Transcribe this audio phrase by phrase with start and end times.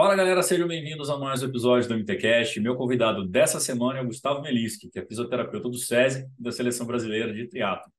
[0.00, 2.58] Fala galera, sejam bem-vindos a mais um episódio do MTCast.
[2.58, 6.86] Meu convidado dessa semana é o Gustavo Meliski, que é fisioterapeuta do SESI da Seleção
[6.86, 7.92] Brasileira de Triatlo.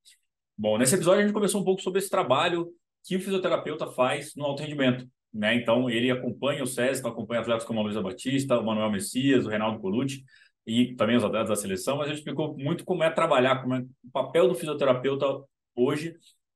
[0.58, 2.70] Bom, nesse episódio a gente conversou um pouco sobre esse trabalho
[3.06, 5.08] que o fisioterapeuta faz no alto rendimento.
[5.32, 5.54] Né?
[5.54, 9.46] Então, ele acompanha o SESI, então acompanha atletas como a Luísa Batista, o Manuel Messias,
[9.46, 10.24] o Reinaldo Colucci
[10.66, 13.82] e também os atletas da seleção, mas ele explicou muito como é trabalhar, como é
[13.82, 15.28] o papel do fisioterapeuta
[15.76, 16.16] hoje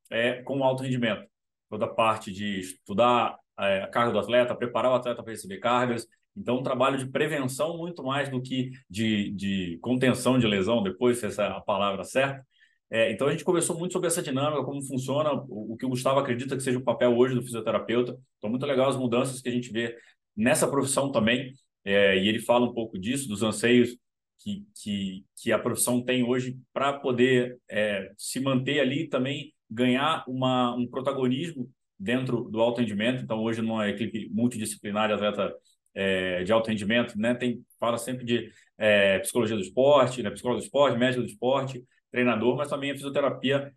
[0.10, 1.24] é, com o alto rendimento.
[1.70, 5.60] Toda a parte de estudar é, a carga do atleta, preparar o atleta para receber
[5.60, 6.08] cargas.
[6.36, 11.20] Então, um trabalho de prevenção muito mais do que de, de contenção de lesão, depois,
[11.20, 12.46] se essa é a palavra certa.
[12.90, 15.90] É, então, a gente conversou muito sobre essa dinâmica, como funciona, o, o, que o
[15.90, 18.18] Gustavo acredita que seja o papel hoje do fisioterapeuta.
[18.38, 19.98] Então, muito legal as mudanças que a gente vê
[20.36, 21.54] nessa profissão também.
[21.84, 23.96] É, e ele fala um pouco disso, dos anseios
[24.40, 30.24] que, que, que a profissão tem hoje para poder é, se manter ali também ganhar
[30.28, 31.70] uma, um protagonismo
[32.00, 33.24] dentro do alto rendimento.
[33.24, 35.54] Então, hoje, numa equipe multidisciplinar de atleta
[35.94, 40.58] é, de alto rendimento, né, tem, fala sempre de é, psicologia do esporte, né, do
[40.60, 43.74] esporte, médico do esporte, treinador, mas também a fisioterapia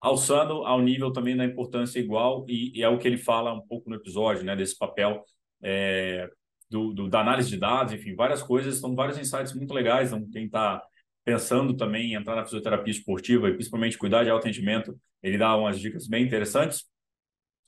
[0.00, 3.66] alçando ao nível também da importância igual e, e, é o que ele fala um
[3.66, 5.24] pouco no episódio, né, desse papel
[5.62, 6.28] é,
[6.70, 10.28] do, do, da análise de dados, enfim, várias coisas, são vários insights muito legais, então
[10.30, 10.82] quem está
[11.24, 15.56] pensando também em entrar na fisioterapia esportiva e principalmente cuidar de alto rendimento, ele dá
[15.56, 16.84] umas dicas bem interessantes.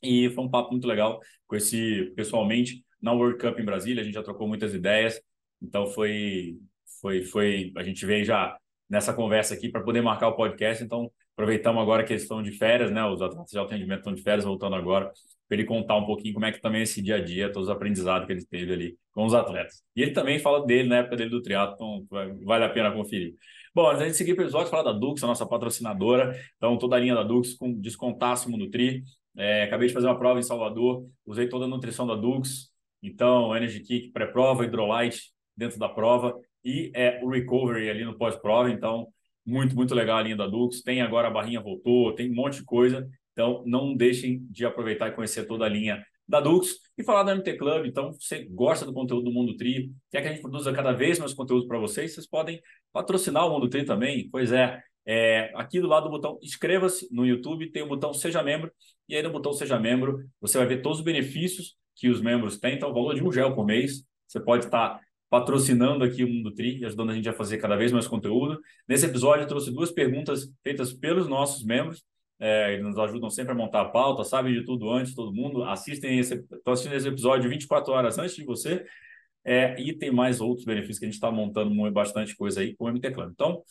[0.01, 4.01] E foi um papo muito legal com esse pessoalmente na World Cup em Brasília.
[4.01, 5.21] A gente já trocou muitas ideias,
[5.61, 6.57] então foi
[7.01, 8.57] foi foi a gente veio já
[8.89, 10.83] nessa conversa aqui para poder marcar o podcast.
[10.83, 13.05] Então aproveitamos agora que eles estão de férias, né?
[13.05, 15.11] Os atletas de atendimento estão de férias, voltando agora
[15.47, 17.67] para ele contar um pouquinho como é que também é esse dia a dia, todos
[17.67, 19.81] os aprendizados que ele teve ali com os atletas.
[19.95, 22.05] E ele também fala dele na época dele do triatlo, então
[22.45, 23.33] vale a pena conferir.
[23.73, 26.39] Bom, antes de seguir o episódio, falar da Dux, a nossa patrocinadora.
[26.57, 29.03] Então, toda a linha da Dux com descontássimo no Tri.
[29.37, 33.55] É, acabei de fazer uma prova em Salvador, usei toda a nutrição da Dux, então
[33.55, 39.07] Energy Kick pré-prova, Hydrolyte dentro da prova e é o Recovery ali no pós-prova, então
[39.45, 40.81] muito, muito legal a linha da Dux.
[40.81, 45.09] Tem agora a barrinha voltou, tem um monte de coisa, então não deixem de aproveitar
[45.09, 47.87] e conhecer toda a linha da Dux e falar da MT Club.
[47.87, 51.17] Então, você gosta do conteúdo do Mundo Tri, quer que a gente produza cada vez
[51.17, 52.61] mais conteúdo para vocês, vocês podem
[52.93, 54.29] patrocinar o Mundo Tri também.
[54.29, 54.79] Pois é,
[55.11, 58.71] é, aqui do lado do botão inscreva-se no YouTube, tem o botão Seja Membro,
[59.07, 62.59] e aí no botão Seja Membro você vai ver todos os benefícios que os membros
[62.59, 62.75] têm.
[62.75, 66.53] Então, o valor de um gel por mês, você pode estar patrocinando aqui o Mundo
[66.53, 68.61] Tri e ajudando a gente a fazer cada vez mais conteúdo.
[68.87, 72.03] Nesse episódio, eu trouxe duas perguntas feitas pelos nossos membros.
[72.39, 75.63] É, eles nos ajudam sempre a montar a pauta, sabem de tudo antes, todo mundo.
[75.63, 78.85] Assistem esse, estão assistindo esse episódio 24 horas antes de você.
[79.43, 82.85] É, e tem mais outros benefícios que a gente está montando bastante coisa aí com
[82.85, 83.31] o MT Club.
[83.31, 83.63] Então,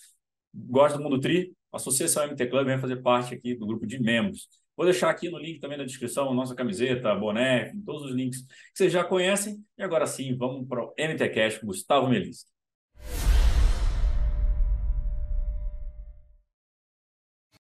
[0.55, 4.49] gosta do Mundo Tri, Associação MT Club vem fazer parte aqui do grupo de membros.
[4.77, 8.49] Vou deixar aqui no link também na descrição nossa camiseta, boné, todos os links que
[8.75, 9.63] vocês já conhecem.
[9.77, 12.47] E agora sim, vamos para o MT Cash com Gustavo Melis.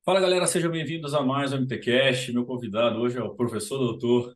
[0.05, 2.29] Fala galera, sejam bem-vindos a mais um MT Cash.
[2.31, 4.35] Meu convidado hoje é o professor doutor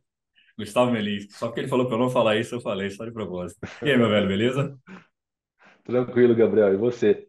[0.57, 1.27] Gustavo Melis.
[1.31, 3.59] Só porque ele falou para eu não falar isso, eu falei, só de propósito.
[3.81, 4.77] E aí, meu velho, beleza?
[5.83, 6.73] Tranquilo, Gabriel.
[6.73, 7.27] E você?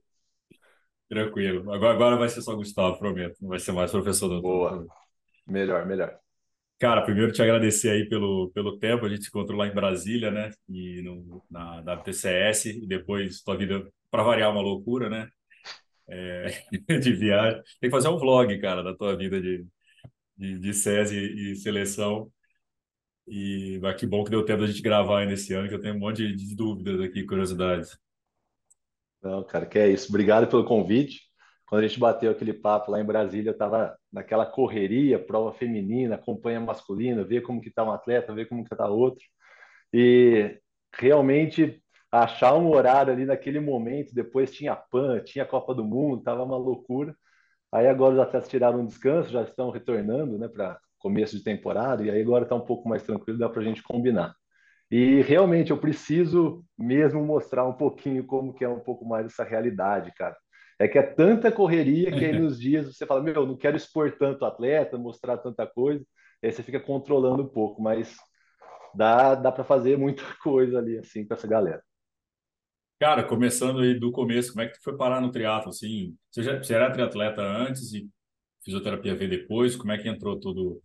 [1.08, 1.72] Tranquilo.
[1.72, 3.36] Agora, agora vai ser só Gustavo, prometo.
[3.40, 4.42] Não vai ser mais professor doutor.
[4.42, 4.86] Boa.
[5.46, 6.18] Melhor, melhor.
[6.78, 9.06] Cara, primeiro te agradecer aí pelo, pelo tempo.
[9.06, 10.50] A gente se encontrou lá em Brasília, né?
[10.68, 12.70] E no, na WTCS.
[12.70, 15.28] E depois tua vida, para variar, uma loucura, né?
[16.08, 16.46] É,
[17.00, 17.62] de viagem.
[17.80, 19.66] Tem que fazer um vlog, cara, da tua vida de,
[20.36, 22.30] de, de SESI e seleção.
[23.26, 25.80] E mas que bom que deu tempo da gente gravar ainda esse ano, que eu
[25.80, 27.96] tenho um monte de, de dúvidas aqui, curiosidades.
[29.24, 30.08] Não, cara, que é isso.
[30.10, 31.20] Obrigado pelo convite.
[31.66, 36.16] Quando a gente bateu aquele papo lá em Brasília, eu estava naquela correria, prova feminina,
[36.16, 39.24] acompanha masculina, ver como que está um atleta, ver como que está outro.
[39.92, 40.60] E
[40.94, 46.44] realmente achar um horário ali naquele momento, depois tinha PAN, tinha Copa do Mundo, estava
[46.44, 47.16] uma loucura.
[47.72, 52.04] Aí agora os atletas tiraram um descanso, já estão retornando né, para começo de temporada,
[52.04, 54.34] e aí agora está um pouco mais tranquilo, dá para a gente combinar.
[54.90, 59.44] E realmente eu preciso mesmo mostrar um pouquinho como que é um pouco mais essa
[59.44, 60.36] realidade, cara.
[60.78, 64.12] É que é tanta correria que aí nos dias você fala, meu, não quero expor
[64.18, 66.04] tanto atleta, mostrar tanta coisa,
[66.42, 68.16] aí você fica controlando um pouco, mas
[68.94, 71.82] dá, dá para fazer muita coisa ali, assim, com essa galera.
[72.98, 76.16] Cara, começando aí do começo, como é que tu foi parar no triatlo, assim?
[76.30, 78.08] Você, já, você era triatleta antes e
[78.64, 79.76] fisioterapia veio depois?
[79.76, 80.80] Como é que entrou tudo,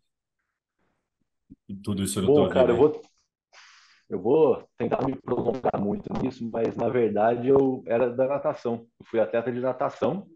[1.83, 3.01] tudo isso no Bom, cara, eu vou,
[4.09, 8.87] eu vou tentar me prolongar muito nisso, mas na verdade eu era da natação.
[8.99, 10.27] Eu fui atleta de natação,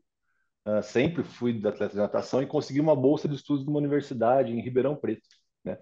[0.68, 4.62] uh, sempre fui atleta de natação e consegui uma bolsa de estudos numa universidade em
[4.62, 5.28] Ribeirão Preto.
[5.66, 5.80] Né?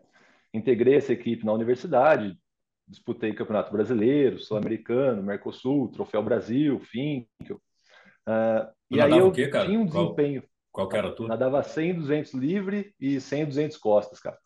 [0.54, 2.40] Integrei essa equipe na universidade,
[2.88, 7.28] disputei Campeonato Brasileiro, Sul-Americano, Mercosul, Troféu Brasil, FINC.
[7.52, 10.42] Uh, e aí eu quê, tinha um desempenho.
[10.72, 11.28] Qual, qual que era tudo?
[11.28, 14.38] Nadava 100, 200 livre e 100, 200 costas, cara.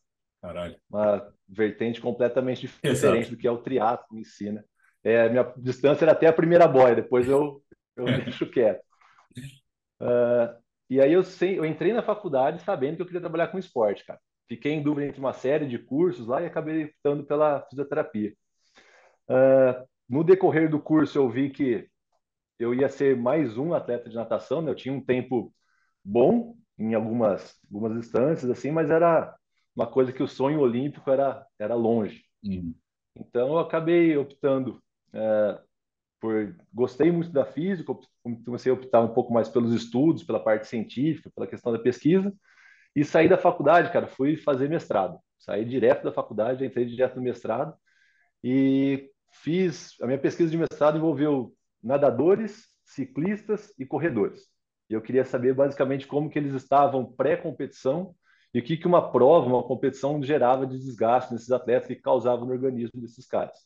[0.45, 0.75] Caralho.
[0.87, 3.29] Uma vertente completamente diferente Exato.
[3.31, 4.63] do que é o triatlo em si, né?
[5.03, 7.63] É, minha distância era até a primeira boia, depois eu,
[7.95, 8.83] eu deixo quieto.
[9.99, 10.55] Uh,
[10.87, 14.05] e aí eu, sei, eu entrei na faculdade sabendo que eu queria trabalhar com esporte,
[14.05, 14.19] cara.
[14.47, 18.33] Fiquei em dúvida entre uma série de cursos lá e acabei optando pela fisioterapia.
[19.27, 21.87] Uh, no decorrer do curso eu vi que
[22.59, 24.69] eu ia ser mais um atleta de natação, né?
[24.69, 25.51] Eu tinha um tempo
[26.03, 29.35] bom em algumas algumas instâncias assim, mas era
[29.75, 32.23] uma coisa que o sonho olímpico era era longe.
[32.43, 32.73] Uhum.
[33.15, 35.61] Então eu acabei optando uh,
[36.19, 37.93] por gostei muito da física,
[38.43, 42.33] comecei a optar um pouco mais pelos estudos, pela parte científica, pela questão da pesquisa,
[42.95, 45.19] e saí da faculdade, cara, fui fazer mestrado.
[45.37, 47.75] Saí direto da faculdade, entrei direto no mestrado
[48.43, 54.47] e fiz a minha pesquisa de mestrado envolveu nadadores, ciclistas e corredores.
[54.89, 58.15] E eu queria saber basicamente como que eles estavam pré-competição
[58.55, 62.45] e o que que uma prova, uma competição gerava de desgaste nesses atletas e causava
[62.45, 63.57] no organismo desses caras.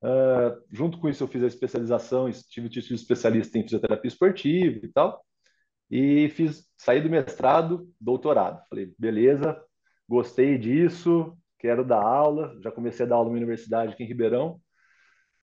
[0.00, 4.86] Uh, junto com isso, eu fiz a especialização, tive título de especialista em fisioterapia esportiva
[4.86, 5.20] e tal,
[5.90, 8.64] e fiz, saí do mestrado, doutorado.
[8.70, 9.60] Falei, beleza,
[10.08, 14.60] gostei disso, quero dar aula, já comecei a dar aula na universidade aqui em Ribeirão.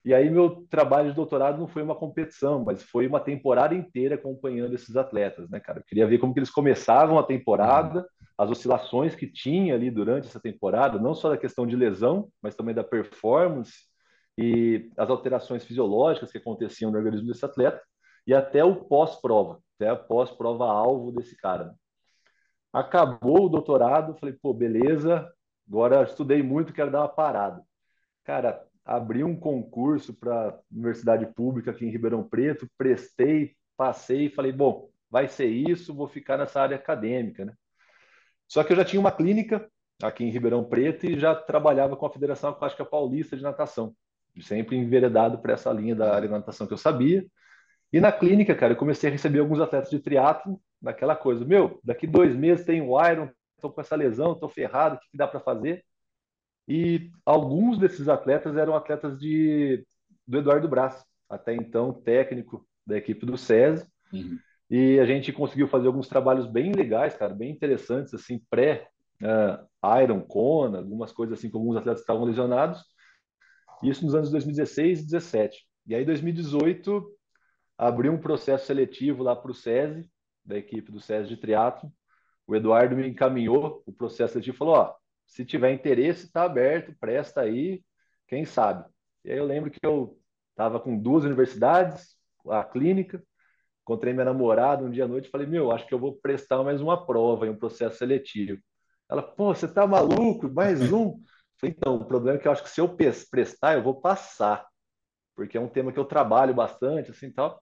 [0.05, 4.15] E aí meu trabalho de doutorado não foi uma competição, mas foi uma temporada inteira
[4.15, 5.79] acompanhando esses atletas, né, cara?
[5.79, 8.05] Eu queria ver como que eles começavam a temporada,
[8.37, 12.53] as oscilações que tinha ali durante essa temporada, não só da questão de lesão, mas
[12.53, 13.71] também da performance
[14.37, 17.81] e as alterações fisiológicas que aconteciam no organismo desse atleta
[18.27, 21.75] e até o pós-prova, até a pós-prova-alvo desse cara.
[22.73, 25.31] Acabou o doutorado, falei, pô, beleza,
[25.67, 27.61] agora estudei muito, quero dar uma parada.
[28.23, 34.51] Cara, abri um concurso para universidade pública aqui em Ribeirão Preto, prestei, passei e falei,
[34.51, 37.53] bom, vai ser isso, vou ficar nessa área acadêmica, né?
[38.47, 39.67] Só que eu já tinha uma clínica
[40.01, 43.95] aqui em Ribeirão Preto e já trabalhava com a Federação Aquática Paulista de Natação,
[44.41, 47.25] sempre enveredado para essa linha da área de natação que eu sabia.
[47.91, 51.79] E na clínica, cara, eu comecei a receber alguns atletas de triatlo, naquela coisa, meu,
[51.83, 55.17] daqui dois meses tem o Iron, estou com essa lesão, estou ferrado, o que, que
[55.17, 55.85] dá para fazer?
[56.67, 59.85] E alguns desses atletas eram atletas de,
[60.27, 63.85] do Eduardo Braz, até então técnico da equipe do SESI.
[64.11, 64.37] Uhum.
[64.69, 68.87] E a gente conseguiu fazer alguns trabalhos bem legais, cara, bem interessantes, assim, pré
[69.21, 72.83] uh, Iron, Kona, algumas coisas assim, com alguns atletas que estavam lesionados.
[73.83, 75.67] Isso nos anos 2016 e 2017.
[75.85, 77.05] E aí, 2018,
[77.77, 80.09] abri um processo seletivo lá para o SESI,
[80.45, 81.91] da equipe do SESI de triatlo.
[82.47, 84.95] O Eduardo me encaminhou o processo seletivo e falou: ó,
[85.33, 87.83] se tiver interesse, está aberto, presta aí,
[88.27, 88.85] quem sabe.
[89.25, 90.17] E aí eu lembro que eu
[90.51, 92.15] estava com duas universidades,
[92.47, 93.23] a clínica,
[93.81, 96.63] encontrei minha namorada um dia à noite e falei: meu, acho que eu vou prestar
[96.63, 98.61] mais uma prova em um processo seletivo.
[99.09, 100.51] Ela, pô, você tá maluco?
[100.51, 101.19] Mais um?
[101.59, 102.89] Falei, então, o problema é que eu acho que se eu
[103.29, 104.65] prestar, eu vou passar
[105.35, 107.61] porque é um tema que eu trabalho bastante, assim, tal.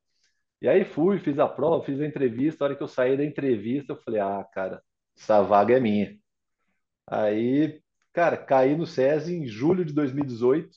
[0.61, 3.25] E aí fui, fiz a prova, fiz a entrevista, a hora que eu saí da
[3.25, 4.83] entrevista, eu falei, ah, cara,
[5.17, 6.17] essa vaga é minha.
[7.11, 7.81] Aí,
[8.13, 10.69] cara, caí no SESI em julho de 2018,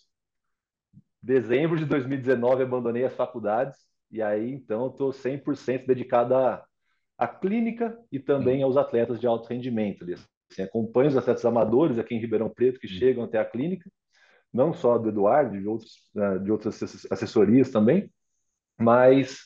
[1.23, 3.79] dezembro de 2019 abandonei as faculdades,
[4.11, 6.65] e aí, então, estou 100% dedicado à,
[7.17, 10.05] à clínica e também aos atletas de alto rendimento.
[10.51, 13.89] Assim, acompanho os atletas amadores aqui em Ribeirão Preto que chegam até a clínica,
[14.53, 18.11] não só do Eduardo, de, outros, né, de outras assessorias também,
[18.77, 19.45] mas,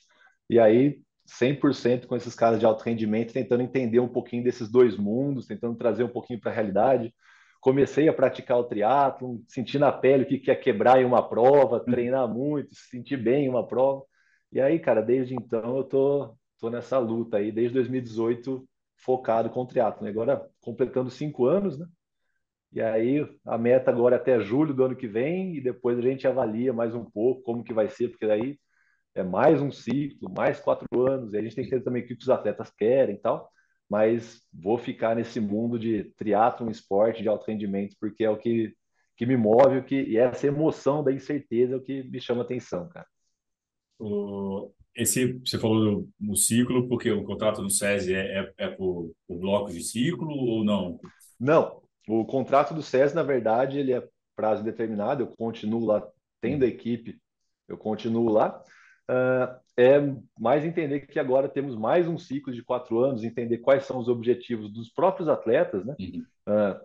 [0.49, 4.97] e aí, 100% com esses caras de alto rendimento, tentando entender um pouquinho desses dois
[4.97, 7.15] mundos, tentando trazer um pouquinho para a realidade.
[7.61, 11.81] Comecei a praticar o triatlo, senti na pele o que é quebrar em uma prova,
[11.81, 14.03] treinar muito, sentir bem em uma prova.
[14.51, 18.67] E aí, cara, desde então eu tô, tô nessa luta aí, desde 2018,
[18.97, 20.07] focado com o triatlo.
[20.09, 21.87] Agora, completando cinco anos, né?
[22.73, 26.03] E aí a meta agora é até julho do ano que vem e depois a
[26.03, 28.59] gente avalia mais um pouco como que vai ser, porque daí
[29.21, 32.07] é mais um ciclo, mais quatro anos, e a gente tem que ter também o
[32.07, 33.51] que os atletas querem e tal,
[33.89, 38.75] mas vou ficar nesse mundo de triatlo, esporte de alto rendimento, porque é o que,
[39.17, 42.43] que me move, o que, e essa emoção da incerteza é o que me chama
[42.43, 43.07] atenção, cara.
[43.99, 48.69] O, esse, você falou do, do ciclo, porque o contrato do SESI é, é, é
[48.69, 51.01] por, por blocos de ciclo ou não?
[51.39, 56.07] Não, o contrato do SES, na verdade, ele é prazo determinado, eu continuo lá,
[56.41, 57.21] tendo a equipe,
[57.69, 58.63] eu continuo lá.
[59.11, 59.99] Uh, é
[60.39, 64.09] mais entender que agora temos mais um ciclo de quatro anos, entender quais são os
[64.09, 65.97] objetivos dos próprios atletas, né?
[65.99, 66.27] Uhum.
[66.49, 66.81] Uh,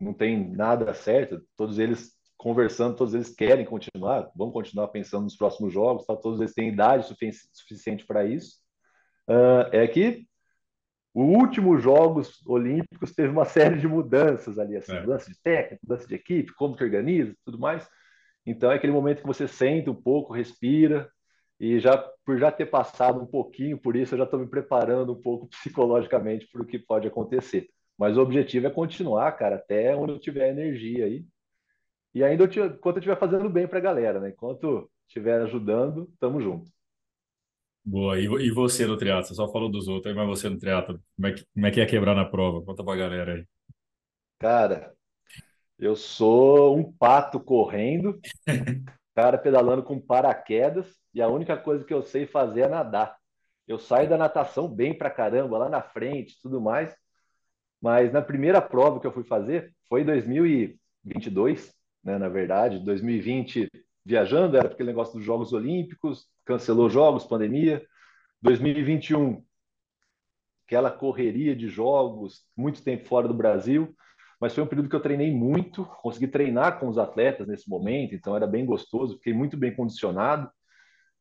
[0.00, 5.36] não tem nada certo, todos eles conversando, todos eles querem continuar, vão continuar pensando nos
[5.36, 6.16] próximos jogos, tá?
[6.16, 7.06] todos eles têm idade
[7.52, 8.56] suficiente para isso.
[9.28, 10.26] Uh, é que
[11.14, 15.00] o último Jogos Olímpicos teve uma série de mudanças ali, assim, é.
[15.00, 17.88] mudança de técnica, mudança de equipe, como que organiza, tudo mais.
[18.44, 21.08] Então é aquele momento que você senta um pouco, respira,
[21.62, 25.12] e já por já ter passado um pouquinho por isso, eu já estou me preparando
[25.12, 27.68] um pouco psicologicamente para o que pode acontecer.
[27.96, 31.24] Mas o objetivo é continuar, cara, até onde eu tiver energia aí.
[32.12, 34.30] E ainda eu, enquanto eu estiver fazendo bem para a galera, né?
[34.30, 36.68] Enquanto estiver ajudando, tamo junto.
[37.84, 38.18] Boa.
[38.18, 39.26] E, e você no triatlo?
[39.26, 41.80] Você só falou dos outros, mas você no triatlo, como é que, como é que
[41.80, 42.64] é quebrar na prova?
[42.64, 43.46] Conta pra galera aí.
[44.40, 44.92] Cara,
[45.78, 48.20] eu sou um pato correndo,
[49.14, 53.16] cara pedalando com paraquedas, e a única coisa que eu sei fazer é nadar.
[53.66, 56.94] Eu saio da natação bem pra caramba, lá na frente, tudo mais.
[57.80, 63.68] Mas na primeira prova que eu fui fazer, foi em 2022, né, na verdade, 2020
[64.04, 67.84] viajando, era aquele negócio dos Jogos Olímpicos, cancelou jogos, pandemia.
[68.40, 69.44] 2021,
[70.66, 73.94] aquela correria de jogos, muito tempo fora do Brasil
[74.42, 78.12] mas foi um período que eu treinei muito, consegui treinar com os atletas nesse momento,
[78.12, 80.50] então era bem gostoso, fiquei muito bem condicionado.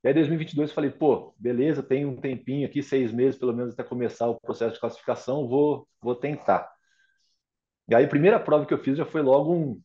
[0.03, 3.83] E aí, 2022, falei, pô, beleza, tem um tempinho aqui, seis meses pelo menos até
[3.83, 6.67] começar o processo de classificação, vou, vou tentar.
[7.87, 9.79] E aí, a primeira prova que eu fiz já foi logo um,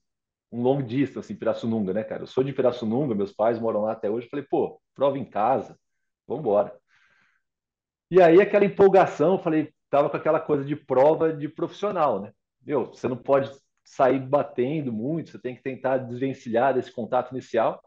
[0.51, 2.23] um long distance em Pirassununga, né, cara?
[2.23, 4.29] Eu sou de Pirassununga, meus pais moram lá até hoje.
[4.31, 5.79] Falei, pô, prova em casa,
[6.27, 6.75] vamos embora.
[8.11, 12.33] E aí, aquela empolgação, falei, tava com aquela coisa de prova de profissional, né?
[12.67, 13.51] Meu, você não pode
[13.85, 17.81] sair batendo muito, você tem que tentar desvencilhar desse contato inicial.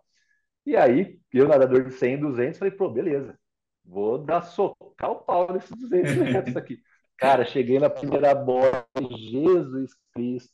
[0.66, 3.38] E aí, eu, nadador de 100, 200, falei, pô, beleza,
[3.84, 6.80] vou dar socar o pau nesses 200 metros aqui.
[7.18, 10.54] Cara, cheguei na primeira bola, Jesus Cristo,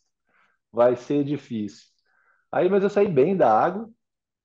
[0.72, 1.86] vai ser difícil.
[2.52, 3.88] Aí, mas eu saí bem da água,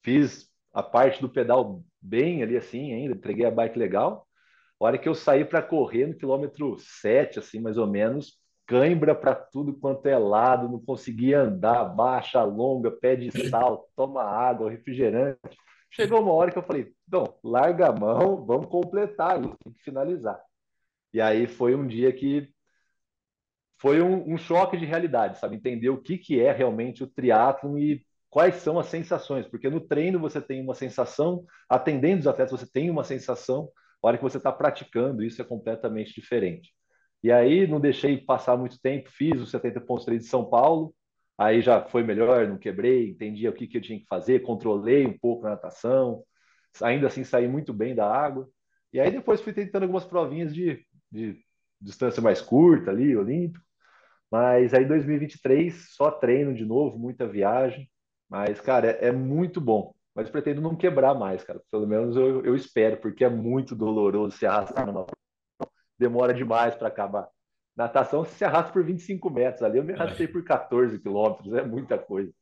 [0.03, 4.27] fiz a parte do pedal bem ali assim ainda, entreguei a bike legal.
[4.79, 8.40] A hora que eu saí para correr no quilômetro 7, assim, mais ou menos,
[8.71, 14.23] cãibra para tudo quanto é lado, não conseguia andar, baixa, longa, pé de sal, toma
[14.23, 15.59] água, refrigerante.
[15.91, 20.41] Chegou uma hora que eu falei, não, larga a mão, vamos completar tem que finalizar.
[21.13, 22.49] E aí foi um dia que
[23.77, 25.57] foi um, um choque de realidade, sabe?
[25.57, 29.81] Entender o que, que é realmente o triatlon e quais são as sensações, porque no
[29.81, 33.69] treino você tem uma sensação, atendendo os atletas você tem uma sensação,
[34.01, 36.73] a hora que você está praticando isso é completamente diferente.
[37.23, 40.95] E aí não deixei passar muito tempo, fiz o 70.3 de São Paulo,
[41.37, 45.07] aí já foi melhor, não quebrei, entendi o que, que eu tinha que fazer, controlei
[45.07, 46.25] um pouco a natação,
[46.83, 48.49] ainda assim saí muito bem da água.
[48.93, 51.39] E aí depois fui tentando algumas provinhas de, de
[51.81, 53.65] distância mais curta ali, olímpico.
[54.31, 57.89] Mas aí 2023 só treino de novo, muita viagem.
[58.29, 59.95] Mas, cara, é, é muito bom.
[60.15, 61.61] Mas pretendo não quebrar mais, cara.
[61.71, 65.05] Pelo menos eu, eu espero, porque é muito doloroso se arrastar numa
[66.01, 67.29] demora demais para acabar.
[67.77, 71.99] Natação se arrasta por 25 metros, ali eu me arrastei por 14 quilômetros, é muita
[71.99, 72.33] coisa.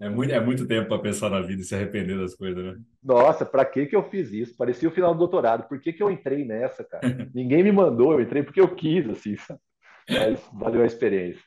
[0.00, 2.80] É muito, é muito tempo para pensar na vida e se arrepender das coisas, né?
[3.02, 4.56] Nossa, para que que eu fiz isso?
[4.56, 5.68] Parecia o final do doutorado.
[5.68, 7.02] Por que que eu entrei nessa, cara?
[7.34, 9.36] Ninguém me mandou, eu entrei porque eu quis, assim.
[10.08, 11.42] Mas valeu a experiência.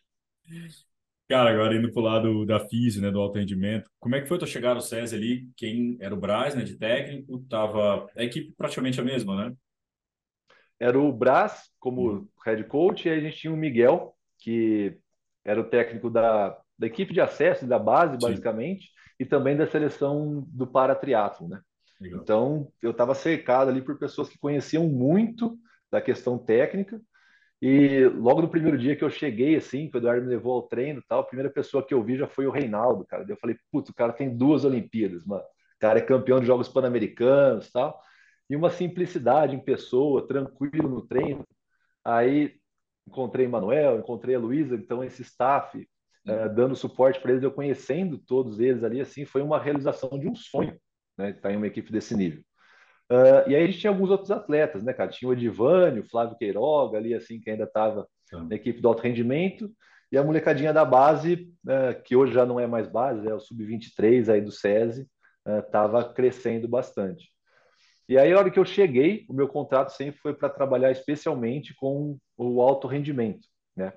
[1.27, 4.27] Cara, agora indo para o lado da física, né, do alto rendimento, como é que
[4.27, 5.49] foi tu chegar no SESI ali?
[5.57, 9.55] Quem era o Braz, né, de técnico, tava a equipe praticamente a mesma, né?
[10.79, 12.27] Era o Brás como uhum.
[12.45, 14.97] head coach, e a gente tinha o Miguel, que
[15.43, 18.19] era o técnico da, da equipe de acesso, da base, Sim.
[18.19, 18.89] basicamente,
[19.19, 21.61] e também da seleção do paratriatlo, né?
[21.99, 22.19] Legal.
[22.21, 25.57] Então, eu estava cercado ali por pessoas que conheciam muito
[25.91, 26.99] da questão técnica,
[27.61, 30.63] e logo no primeiro dia que eu cheguei, assim, que o Eduardo me levou ao
[30.63, 33.25] treino tal, a primeira pessoa que eu vi já foi o Reinaldo, cara.
[33.27, 35.41] Eu falei, putz, o cara tem duas Olimpíadas, mano.
[35.41, 37.99] O cara é campeão de Jogos Pan-Americanos tal
[38.49, 41.45] e uma simplicidade em pessoa, tranquilo no treino.
[42.03, 42.55] Aí
[43.07, 45.77] encontrei Manuel, encontrei a Luísa, então esse staff
[46.27, 50.27] uh, dando suporte para eles, eu conhecendo todos eles ali, assim, foi uma realização de
[50.27, 50.77] um sonho,
[51.17, 51.29] né?
[51.29, 52.41] Estar tá em uma equipe desse nível.
[53.11, 55.11] Uh, e aí a gente tinha alguns outros atletas, né, cara?
[55.11, 59.03] Tinha o Edivânio, o Flávio Queiroga ali, assim, que ainda estava na equipe do alto
[59.03, 59.71] rendimento,
[60.11, 63.39] e a molecadinha da base, uh, que hoje já não é mais base, é o
[63.39, 65.07] sub-23 aí do SESI,
[65.67, 67.34] estava crescendo bastante.
[68.07, 71.73] E aí, a hora que eu cheguei, o meu contrato sempre foi para trabalhar especialmente
[71.75, 73.93] com o alto rendimento, né?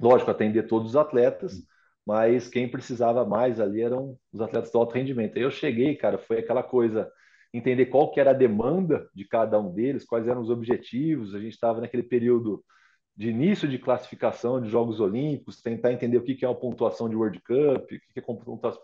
[0.00, 1.62] Lógico, atender todos os atletas,
[2.06, 5.36] mas quem precisava mais ali eram os atletas do alto rendimento.
[5.36, 7.10] Aí eu cheguei, cara, foi aquela coisa,
[7.52, 11.34] entender qual que era a demanda de cada um deles, quais eram os objetivos.
[11.34, 12.64] A gente estava naquele período
[13.16, 17.16] de início de classificação de Jogos Olímpicos, tentar entender o que é uma pontuação de
[17.16, 18.22] World Cup, o que é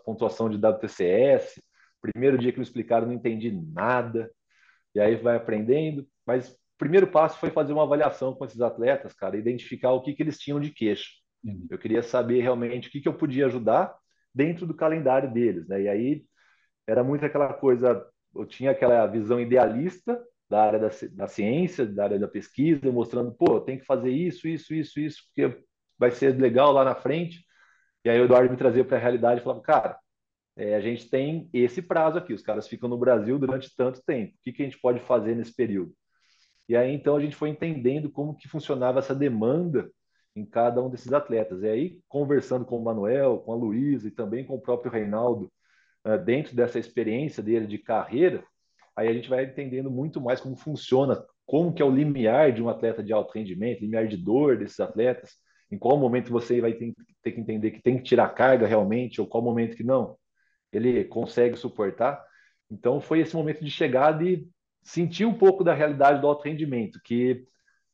[0.03, 1.61] pontuação de WTCS.
[2.01, 4.29] Primeiro dia que me explicaram, não entendi nada.
[4.95, 6.07] E aí vai aprendendo.
[6.25, 10.13] Mas o primeiro passo foi fazer uma avaliação com esses atletas, cara, identificar o que,
[10.13, 11.09] que eles tinham de queixo.
[11.43, 11.67] Uhum.
[11.69, 13.95] Eu queria saber realmente o que, que eu podia ajudar
[14.33, 15.67] dentro do calendário deles.
[15.67, 15.83] Né?
[15.83, 16.25] E aí
[16.87, 20.19] era muito aquela coisa, eu tinha aquela visão idealista
[20.49, 24.47] da área da, da ciência, da área da pesquisa, mostrando, pô, tem que fazer isso,
[24.47, 25.63] isso, isso, isso, porque
[25.97, 27.43] vai ser legal lá na frente.
[28.05, 29.97] E aí o Eduardo me trazia para a realidade e falava, cara,
[30.55, 34.33] é, a gente tem esse prazo aqui, os caras ficam no Brasil durante tanto tempo,
[34.33, 35.93] o que, que a gente pode fazer nesse período?
[36.69, 39.89] E aí então a gente foi entendendo como que funcionava essa demanda
[40.35, 41.61] em cada um desses atletas.
[41.61, 45.51] E aí, conversando com o Manuel, com a Luísa e também com o próprio Reinaldo,
[46.05, 48.43] uh, dentro dessa experiência dele de carreira,
[48.95, 52.63] aí a gente vai entendendo muito mais como funciona, como que é o limiar de
[52.63, 55.31] um atleta de alto rendimento, limiar de dor desses atletas,
[55.71, 56.93] em qual momento você vai ter
[57.31, 60.15] que entender que tem que tirar carga realmente, ou qual momento que não,
[60.77, 62.23] ele consegue suportar.
[62.69, 64.47] Então foi esse momento de chegada e
[64.83, 67.45] sentir um pouco da realidade do alto rendimento, que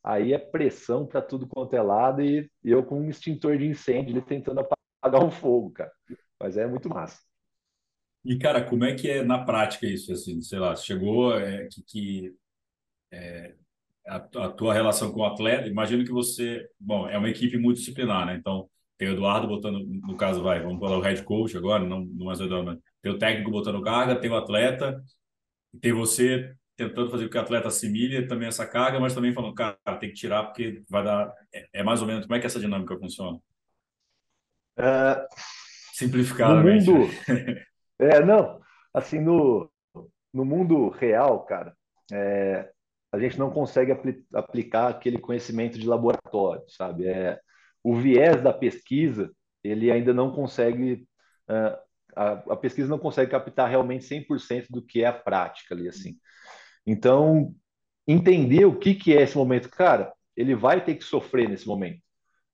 [0.02, 4.12] aí é pressão para tudo quanto é lado e eu com um extintor de incêndio
[4.12, 5.92] ele tentando apagar um fogo, cara.
[6.40, 7.20] Mas é muito massa.
[8.24, 10.12] E, cara, como é que é na prática isso?
[10.12, 12.36] Assim, sei lá, chegou é, que, que
[13.12, 13.54] é,
[14.06, 18.26] a, a, tua relação com o atleta, imagino que você, bom, é uma equipe multidisciplinar,
[18.26, 18.36] né?
[18.36, 18.68] Então,
[19.00, 22.26] tem o Eduardo botando, no caso, vai, vamos falar o head coach agora, não, não
[22.26, 25.02] mais o Eduardo, mas tem o técnico botando carga, tem o atleta,
[25.80, 29.54] tem você tentando fazer com que o atleta assimile também essa carga, mas também falando,
[29.54, 31.32] cara, tem que tirar porque vai dar.
[31.50, 33.38] É, é mais ou menos como é que essa dinâmica funciona?
[34.76, 35.26] É...
[35.94, 36.86] Simplificadamente.
[36.86, 37.10] No mundo,
[37.98, 38.60] É, não,
[38.92, 39.70] assim, no,
[40.30, 41.74] no mundo real, cara,
[42.12, 42.70] é,
[43.10, 47.06] a gente não consegue apl aplicar aquele conhecimento de laboratório, sabe?
[47.06, 47.40] É,
[47.82, 49.32] o viés da pesquisa,
[49.62, 51.06] ele ainda não consegue,
[51.48, 51.78] uh,
[52.14, 56.16] a, a, pesquisa não consegue captar realmente 100% do que é a prática ali, assim.
[56.86, 57.54] Então,
[58.06, 62.00] entender o que, que é esse momento, cara, ele vai ter que sofrer nesse momento.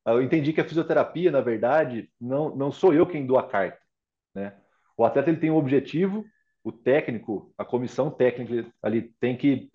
[0.04, 3.78] Eu entendi que a fisioterapia, na verdade, não, não sou eu quem dou a carta,
[4.34, 4.54] né?
[4.96, 6.24] O atleta ele tem um objetivo,
[6.62, 9.70] o técnico, a comissão técnica ali tem que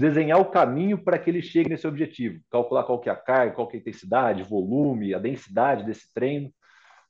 [0.00, 3.54] desenhar o caminho para que ele chegue nesse objetivo, calcular qual que é a carga,
[3.54, 6.48] qual que é a intensidade, volume, a densidade desse treino.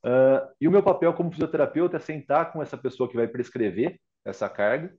[0.04, 4.00] Uh, e o meu papel como fisioterapeuta é sentar com essa pessoa que vai prescrever
[4.24, 4.92] essa carga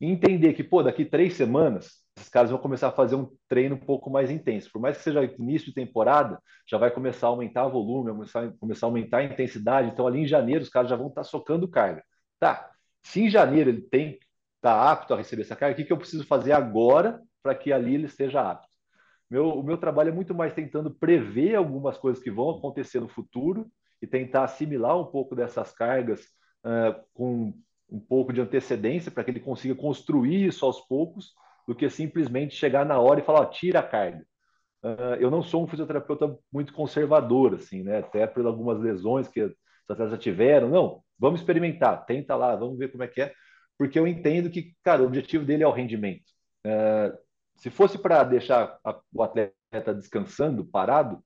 [0.00, 3.76] e entender que, pô, daqui três semanas, esses caras vão começar a fazer um treino
[3.76, 4.70] um pouco mais intenso.
[4.72, 8.52] Por mais que seja início de temporada, já vai começar a aumentar o volume, começar,
[8.58, 9.90] começar a aumentar a intensidade.
[9.90, 12.02] Então, ali em janeiro, os caras já vão estar socando carga.
[12.38, 12.70] Tá,
[13.02, 14.18] se em janeiro ele tem
[14.56, 17.72] está apto a receber essa carga, o que, que eu preciso fazer agora para que
[17.72, 18.68] ali ele esteja apto?
[19.30, 23.08] Meu, o meu trabalho é muito mais tentando prever algumas coisas que vão acontecer no
[23.08, 23.66] futuro
[24.00, 26.20] e tentar assimilar um pouco dessas cargas
[26.64, 27.52] uh, com
[27.90, 31.34] um pouco de antecedência para que ele consiga construir isso aos poucos,
[31.66, 34.24] do que simplesmente chegar na hora e falar, ó, tira a carga.
[34.82, 37.98] Uh, eu não sou um fisioterapeuta muito conservador, assim, né?
[37.98, 39.52] Até por algumas lesões que os
[39.88, 40.68] atletas já tiveram.
[40.68, 43.32] Não, vamos experimentar, tenta lá, vamos ver como é que é,
[43.78, 46.24] porque eu entendo que, cara, o objetivo dele é o rendimento.
[46.66, 47.16] Uh,
[47.56, 51.22] se fosse para deixar a, o atleta descansando, parado,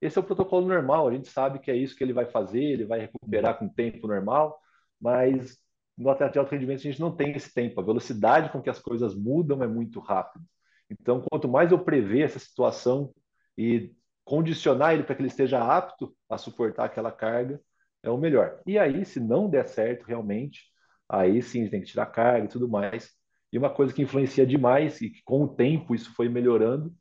[0.00, 1.08] esse é o protocolo normal.
[1.08, 4.06] A gente sabe que é isso que ele vai fazer, ele vai recuperar com tempo
[4.06, 4.58] normal,
[5.00, 5.58] mas
[5.96, 7.80] no atleta de alto rendimento a gente não tem esse tempo.
[7.80, 10.44] A velocidade com que as coisas mudam é muito rápido.
[10.90, 13.12] Então, quanto mais eu prever essa situação
[13.56, 13.92] e
[14.24, 17.60] condicionar ele para que ele esteja apto a suportar aquela carga,
[18.02, 18.60] é o melhor.
[18.66, 20.62] E aí, se não der certo realmente,
[21.08, 23.10] aí sim gente tem que tirar carga e tudo mais.
[23.52, 26.94] E uma coisa que influencia demais e que com o tempo isso foi melhorando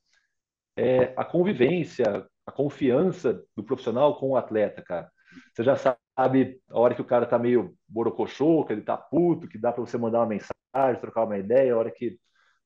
[0.77, 5.11] é a convivência, a confiança do profissional com o atleta, cara.
[5.53, 9.47] Você já sabe a hora que o cara tá meio borocochô, que ele tá puto,
[9.47, 12.19] que dá para você mandar uma mensagem, trocar uma ideia, a hora que,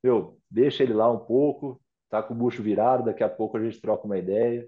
[0.04, 3.64] meu, deixa ele lá um pouco, tá com o bucho virado, daqui a pouco a
[3.64, 4.68] gente troca uma ideia.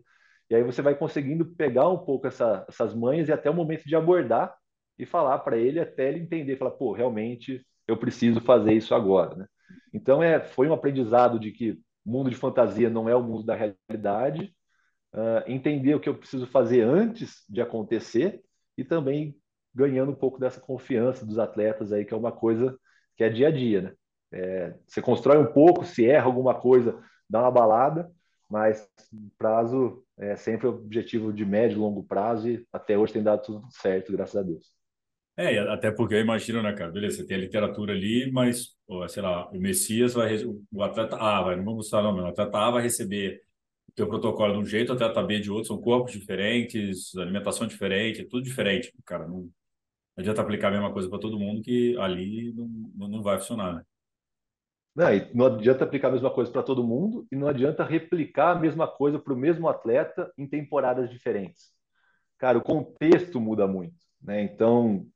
[0.49, 3.83] E aí você vai conseguindo pegar um pouco essa, essas manhas e até o momento
[3.85, 4.55] de abordar
[4.97, 9.35] e falar para ele até ele entender, falar, pô, realmente eu preciso fazer isso agora,
[9.35, 9.47] né?
[9.93, 13.55] Então é, foi um aprendizado de que mundo de fantasia não é o mundo da
[13.55, 14.53] realidade,
[15.13, 18.41] uh, entender o que eu preciso fazer antes de acontecer
[18.77, 19.35] e também
[19.73, 22.77] ganhando um pouco dessa confiança dos atletas aí, que é uma coisa
[23.15, 23.93] que é dia a dia, né?
[24.31, 28.11] É, você constrói um pouco, se erra alguma coisa, dá uma balada,
[28.49, 28.87] mas
[29.37, 33.67] prazo é sempre objetivo de médio e longo prazo e até hoje tem dado tudo
[33.71, 34.82] certo, graças a Deus.
[35.35, 36.91] É, até porque eu imagino, né, cara?
[36.91, 38.75] Beleza, você tem a literatura ali, mas,
[39.09, 40.35] sei lá, o Messias vai.
[40.71, 43.41] O atleta A, vai, não vamos mostrar o nome, o atleta A vai receber
[43.95, 48.21] teu protocolo de um jeito, o atleta B de outro, são corpos diferentes, alimentação diferente,
[48.21, 49.27] é tudo diferente, cara.
[49.27, 49.51] Não, não
[50.17, 53.83] adianta aplicar a mesma coisa para todo mundo que ali não, não vai funcionar, né?
[54.95, 58.59] Não, não adianta aplicar a mesma coisa para todo mundo e não adianta replicar a
[58.59, 61.71] mesma coisa para o mesmo atleta em temporadas diferentes.
[62.37, 64.43] Cara, o contexto muda muito, né?
[64.43, 65.07] Então,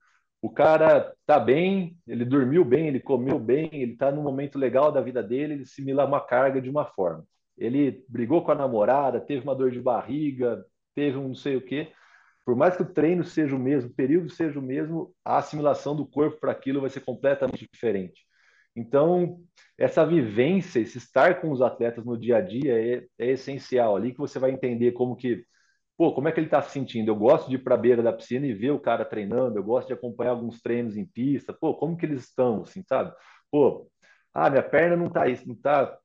[0.42, 4.92] o cara tá bem, ele dormiu bem, ele comeu bem, ele tá num momento legal
[4.92, 7.26] da vida dele, ele assimila uma carga de uma forma.
[7.58, 11.62] Ele brigou com a namorada, teve uma dor de barriga, teve um não sei o
[11.62, 11.92] quê.
[12.46, 15.96] Por mais que o treino seja o mesmo, o período seja o mesmo, a assimilação
[15.96, 18.22] do corpo para aquilo vai ser completamente diferente.
[18.76, 19.42] Então,
[19.78, 23.96] essa vivência, esse estar com os atletas no dia a dia é, é essencial.
[23.96, 25.44] Ali que você vai entender como que,
[25.98, 27.10] pô, como é que ele está se sentindo.
[27.10, 29.64] Eu gosto de ir para a beira da piscina e ver o cara treinando, eu
[29.64, 31.52] gosto de acompanhar alguns treinos em pista.
[31.54, 33.14] Pô, como que eles estão, assim, sabe?
[33.52, 33.90] Pô,
[34.34, 35.98] ah, minha perna não está não tá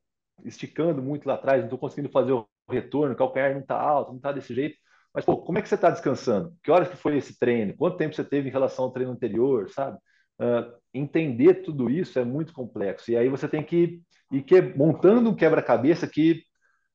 [0.45, 4.11] esticando muito lá atrás, não estou conseguindo fazer o retorno, o calcanhar não está alto,
[4.11, 4.77] não está desse jeito.
[5.15, 6.57] Mas, pô, como é que você está descansando?
[6.63, 7.77] Que horas que foi esse treino?
[7.77, 9.99] Quanto tempo você teve em relação ao treino anterior, sabe?
[10.41, 13.11] Uh, entender tudo isso é muito complexo.
[13.11, 14.03] E aí você tem que
[14.33, 16.43] ir que, montando um quebra-cabeça que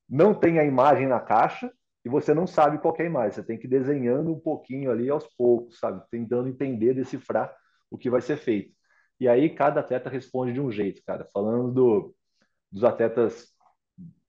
[0.09, 1.71] não tem a imagem na caixa
[2.07, 3.31] e você não sabe qual é a imagem.
[3.33, 6.01] Você tem que ir desenhando um pouquinho ali aos poucos, sabe?
[6.09, 7.53] Tentando entender, decifrar
[7.91, 8.73] o que vai ser feito.
[9.19, 11.27] E aí cada atleta responde de um jeito, cara.
[11.33, 12.15] Falando do,
[12.71, 13.49] dos atletas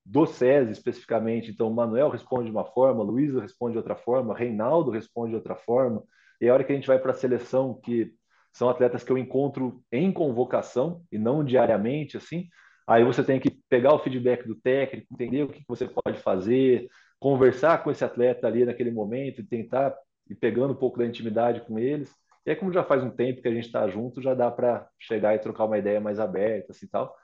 [0.05, 4.37] do SES especificamente, então o Manuel responde de uma forma, Luísa responde de outra forma,
[4.37, 6.03] Reinaldo responde de outra forma.
[6.41, 8.13] E a hora que a gente vai para a seleção, que
[8.53, 12.49] são atletas que eu encontro em convocação e não diariamente, assim.
[12.89, 16.89] Aí você tem que pegar o feedback do técnico, entender o que você pode fazer,
[17.19, 19.97] conversar com esse atleta ali naquele momento e tentar
[20.29, 22.15] ir pegando um pouco da intimidade com eles.
[22.47, 24.89] E aí, como já faz um tempo que a gente está junto, já dá para
[24.99, 27.15] chegar e trocar uma ideia mais aberta, assim tal.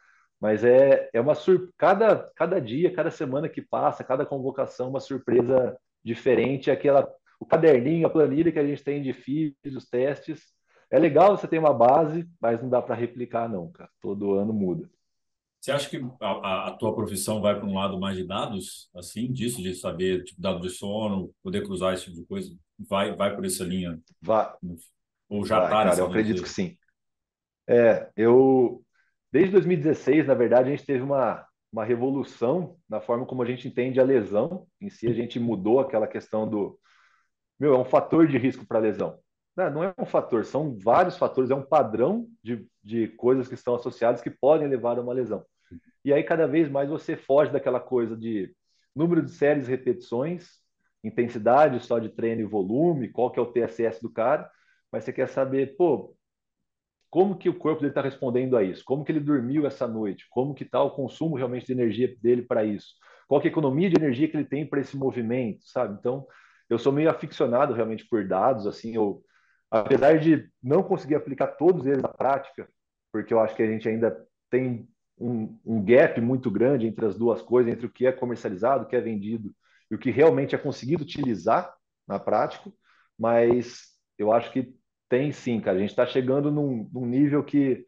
[0.40, 1.70] Mas é, é uma sur...
[1.78, 6.70] cada, cada dia, cada semana que passa, cada convocação, uma surpresa diferente.
[6.70, 7.08] Aquela,
[7.40, 10.42] o caderninho, a planilha que a gente tem de FIS, os testes,
[10.90, 13.90] é legal você ter uma base, mas não dá para replicar, não, cara.
[14.00, 14.90] Todo ano muda.
[15.64, 19.32] Você acha que a, a tua profissão vai para um lado mais de dados, assim,
[19.32, 22.54] disso, de saber, tipo, dado de sono, poder cruzar esse tipo de coisa?
[22.78, 23.98] Vai, vai por essa linha?
[24.20, 24.46] Vai.
[25.26, 26.76] Ou já está nessa Eu acredito que sim.
[27.66, 28.84] É, eu...
[29.32, 33.66] Desde 2016, na verdade, a gente teve uma, uma revolução na forma como a gente
[33.66, 34.66] entende a lesão.
[34.78, 36.78] Em si, a gente mudou aquela questão do...
[37.58, 39.18] Meu, é um fator de risco para lesão.
[39.56, 43.54] Não, não é um fator, são vários fatores, é um padrão de, de coisas que
[43.54, 45.42] estão associadas que podem levar a uma lesão.
[46.04, 48.54] E aí, cada vez mais, você foge daquela coisa de
[48.94, 50.48] número de séries, repetições,
[51.02, 54.50] intensidade só de treino e volume, qual que é o TSS do cara,
[54.90, 56.16] mas você quer saber, pô,
[57.10, 58.84] como que o corpo dele está respondendo a isso?
[58.84, 60.26] Como que ele dormiu essa noite?
[60.30, 62.94] Como que está o consumo realmente de energia dele para isso?
[63.28, 65.96] Qual que é a economia de energia que ele tem para esse movimento, sabe?
[65.98, 66.26] Então,
[66.68, 69.22] eu sou meio aficionado realmente por dados, assim, eu
[69.70, 72.68] apesar de não conseguir aplicar todos eles na prática,
[73.12, 74.16] porque eu acho que a gente ainda
[74.50, 78.84] tem um, um, gap muito grande entre as duas coisas, entre o que é comercializado,
[78.84, 79.54] o que é vendido
[79.90, 81.74] e o que realmente é conseguido utilizar
[82.06, 82.72] na prática,
[83.18, 84.74] mas eu acho que
[85.08, 85.76] tem sim, cara.
[85.76, 87.86] A gente está chegando num, num, nível que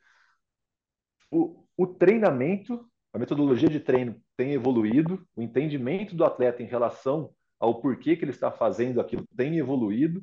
[1.30, 7.32] o, o treinamento, a metodologia de treino tem evoluído, o entendimento do atleta em relação
[7.58, 10.22] ao porquê que ele está fazendo aquilo tem evoluído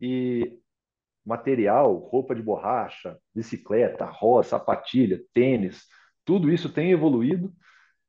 [0.00, 0.60] e
[1.24, 5.86] material, roupa de borracha, bicicleta, roça, sapatilha, tênis,
[6.24, 7.52] tudo isso tem evoluído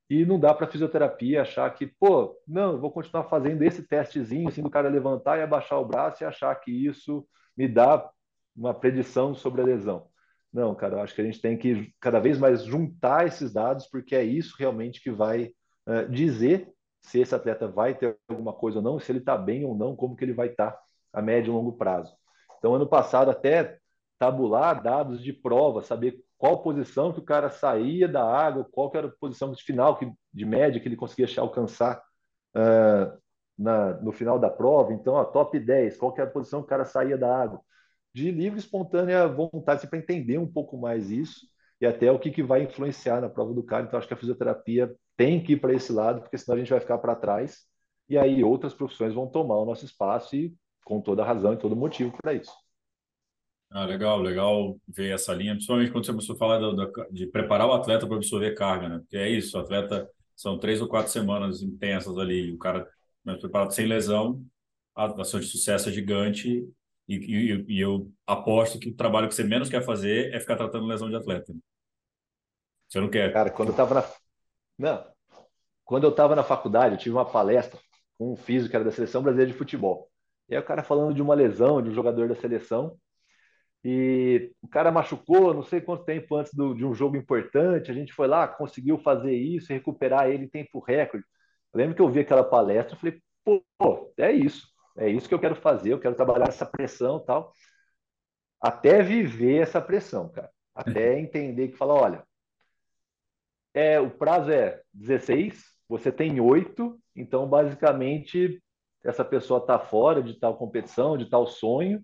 [0.10, 4.62] e não dá para fisioterapia achar que, pô, não, vou continuar fazendo esse testezinho assim
[4.62, 8.10] do cara levantar e abaixar o braço e achar que isso me dá
[8.56, 10.08] uma predição sobre a lesão.
[10.54, 13.88] Não, cara, eu acho que a gente tem que cada vez mais juntar esses dados,
[13.88, 15.51] porque é isso realmente que vai
[15.88, 19.65] uh, dizer se esse atleta vai ter alguma coisa ou não, se ele está bem
[19.65, 20.80] ou não, como que ele vai estar tá
[21.13, 22.15] a médio e longo prazo.
[22.58, 23.78] Então, ano passado, até
[24.17, 29.08] tabular dados de prova, saber qual posição que o cara saía da água, qual era
[29.08, 32.02] a posição de final, que, de média, que ele conseguia alcançar
[32.56, 33.17] uh,
[33.58, 34.93] na, no final da prova.
[34.93, 37.62] Então, a top 10, qual era a posição que o cara saía da água.
[38.13, 41.48] De livre, espontânea vontade, assim, para entender um pouco mais isso
[41.82, 43.86] e até o que, que vai influenciar na prova do cara.
[43.86, 46.69] Então, acho que a fisioterapia tem que ir para esse lado, porque senão a gente
[46.69, 47.65] vai ficar para trás
[48.08, 51.76] e aí outras profissões vão tomar o nosso espaço e com toda razão e todo
[51.76, 52.64] motivo para isso.
[53.71, 57.28] Ah, legal, legal ver essa linha, principalmente quando você começou a falar do, do, de
[57.28, 58.99] preparar o atleta para absorver carga, né?
[58.99, 62.88] Porque é isso, o atleta são três ou quatro semanas intensas ali, o cara
[63.23, 64.41] né, preparado sem lesão,
[64.95, 66.65] a ação de sucesso é gigante
[67.08, 70.56] e, e, e, eu aposto que o trabalho que você menos quer fazer é ficar
[70.56, 71.54] tratando lesão de atleta.
[72.88, 73.32] Você não quer.
[73.34, 74.04] Cara, quando eu tava na.
[74.78, 75.06] Não,
[75.84, 77.80] quando eu estava na faculdade, eu tive uma palestra
[78.17, 80.10] com um físico que era da seleção brasileira de futebol.
[80.49, 82.97] E aí o cara falando de uma lesão de um jogador da seleção.
[83.88, 87.91] E o cara machucou não sei quanto tempo antes do, de um jogo importante.
[87.91, 91.24] A gente foi lá, conseguiu fazer isso e recuperar ele em tempo recorde.
[91.71, 93.21] Eu lembro que eu vi aquela palestra e falei,
[93.78, 94.67] pô, é isso.
[94.98, 95.93] É isso que eu quero fazer.
[95.93, 97.54] Eu quero trabalhar essa pressão tal.
[98.60, 100.50] Até viver essa pressão, cara.
[100.74, 102.24] Até entender que fala, olha,
[103.71, 108.60] é, o prazo é 16, você tem 8, então basicamente
[109.04, 112.04] essa pessoa está fora de tal competição, de tal sonho.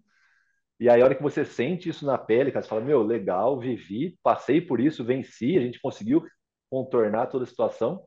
[0.81, 3.59] E aí, a hora que você sente isso na pele, cara, você fala: Meu, legal,
[3.59, 6.25] vivi, passei por isso, venci, a gente conseguiu
[6.71, 8.03] contornar toda a situação.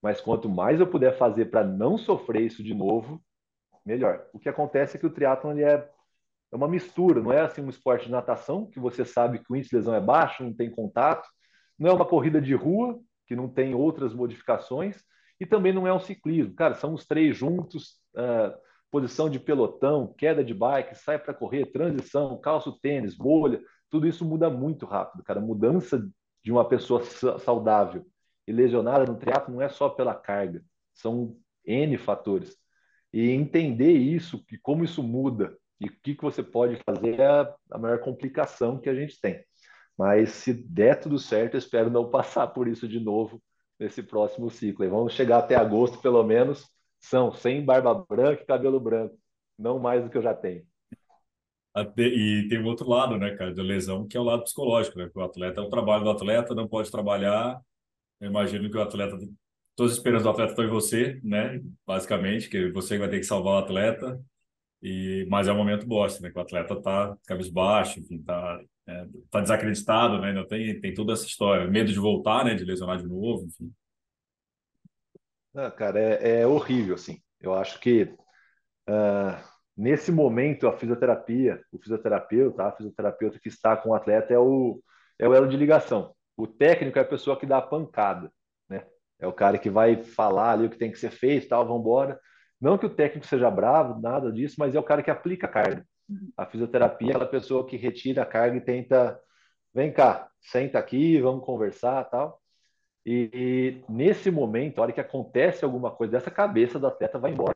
[0.00, 3.20] Mas quanto mais eu puder fazer para não sofrer isso de novo,
[3.84, 4.24] melhor.
[4.32, 5.90] O que acontece é que o triatlon ele é,
[6.52, 9.56] é uma mistura, não é assim um esporte de natação, que você sabe que o
[9.56, 11.28] índice de lesão é baixo, não tem contato,
[11.76, 15.02] não é uma corrida de rua, que não tem outras modificações,
[15.40, 16.54] e também não é um ciclismo.
[16.54, 18.56] Cara, são os três juntos, uh,
[18.96, 24.24] posição de pelotão, queda de bike, sai para correr, transição, calço tênis, bolha, tudo isso
[24.24, 25.38] muda muito rápido, cara.
[25.38, 26.08] Mudança
[26.42, 28.06] de uma pessoa saudável
[28.46, 32.56] e lesionada no triatlo não é só pela carga, são N fatores.
[33.12, 37.54] E entender isso, e como isso muda e o que, que você pode fazer é
[37.70, 39.44] a maior complicação que a gente tem.
[39.94, 43.42] Mas se der tudo certo, espero não passar por isso de novo
[43.78, 44.86] nesse próximo ciclo.
[44.86, 46.66] E vamos chegar até agosto, pelo menos,
[47.08, 49.16] são sem barba branca e cabelo branco,
[49.58, 50.64] não mais do que eu já tenho.
[51.98, 55.08] E tem o outro lado, né, cara, da lesão, que é o lado psicológico, né?
[55.10, 57.60] Que o atleta é o trabalho do atleta, não pode trabalhar.
[58.20, 59.18] Eu imagino que o atleta,
[59.74, 61.60] todas as esperanças do atleta estão em você, né?
[61.86, 64.18] Basicamente, que você vai ter que salvar o atleta.
[64.82, 66.30] E mas é um momento bosta, né?
[66.30, 70.28] Que o atleta tá cabisbaixo, enfim, tá é, tá desacreditado, né?
[70.28, 72.54] Ainda tem, tem toda essa história, medo de voltar, né?
[72.54, 73.72] De lesionar de novo, enfim.
[75.56, 77.18] Ah, cara, é, é, horrível, assim.
[77.40, 78.02] Eu acho que
[78.88, 79.42] uh,
[79.74, 84.82] nesse momento a fisioterapia, o fisioterapeuta, a fisioterapeuta que está com o atleta é o,
[85.18, 86.14] é o elo de ligação.
[86.36, 88.30] O técnico é a pessoa que dá a pancada,
[88.68, 88.86] né?
[89.18, 91.80] É o cara que vai falar ali o que tem que ser feito, tal, vamos
[91.80, 92.20] embora.
[92.60, 95.50] Não que o técnico seja bravo, nada disso, mas é o cara que aplica a
[95.50, 95.86] carga.
[96.36, 99.18] A fisioterapia é aquela pessoa que retira a carga e tenta,
[99.72, 102.42] vem cá, senta aqui, vamos conversar, tal.
[103.08, 107.54] E, nesse momento, a hora que acontece alguma coisa dessa, cabeça do atleta vai embora.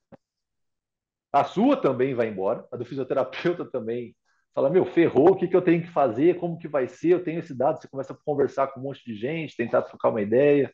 [1.33, 4.15] A sua também vai embora, a do fisioterapeuta também.
[4.55, 7.25] Fala, meu, ferrou, o que, que eu tenho que fazer, como que vai ser, eu
[7.25, 10.23] tenho esse dado, você começa a conversar com um monte de gente, tentar trocar uma
[10.23, 10.73] ideia.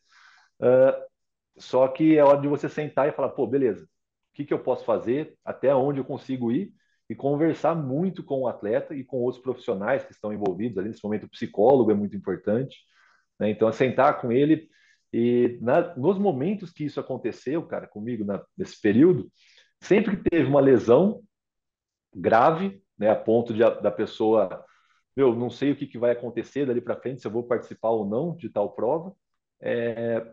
[0.61, 1.05] Uh,
[1.59, 3.89] só que é hora de você sentar e falar, pô, beleza, o
[4.35, 6.73] que, que eu posso fazer, até onde eu consigo ir,
[7.09, 10.89] e conversar muito com o atleta e com outros profissionais que estão envolvidos ali.
[10.89, 12.77] Nesse momento, o psicólogo é muito importante.
[13.39, 13.51] Né?
[13.51, 14.69] Então, é sentar com ele
[15.13, 19.31] e na, nos momentos que isso aconteceu, cara, comigo na, nesse período,
[19.81, 21.23] sempre que teve uma lesão
[22.15, 24.65] grave, né, a ponto de, da pessoa,
[25.17, 27.91] eu não sei o que, que vai acontecer dali para frente, se eu vou participar
[27.91, 29.15] ou não de tal prova,
[29.61, 30.27] é,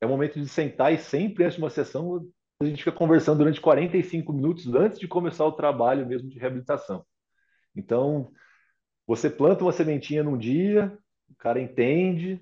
[0.00, 2.26] é o momento de sentar e sempre antes de uma sessão
[2.60, 7.04] a gente fica conversando durante 45 minutos antes de começar o trabalho mesmo de reabilitação.
[7.74, 8.32] Então,
[9.06, 10.96] você planta uma sementinha num dia,
[11.30, 12.40] o cara entende,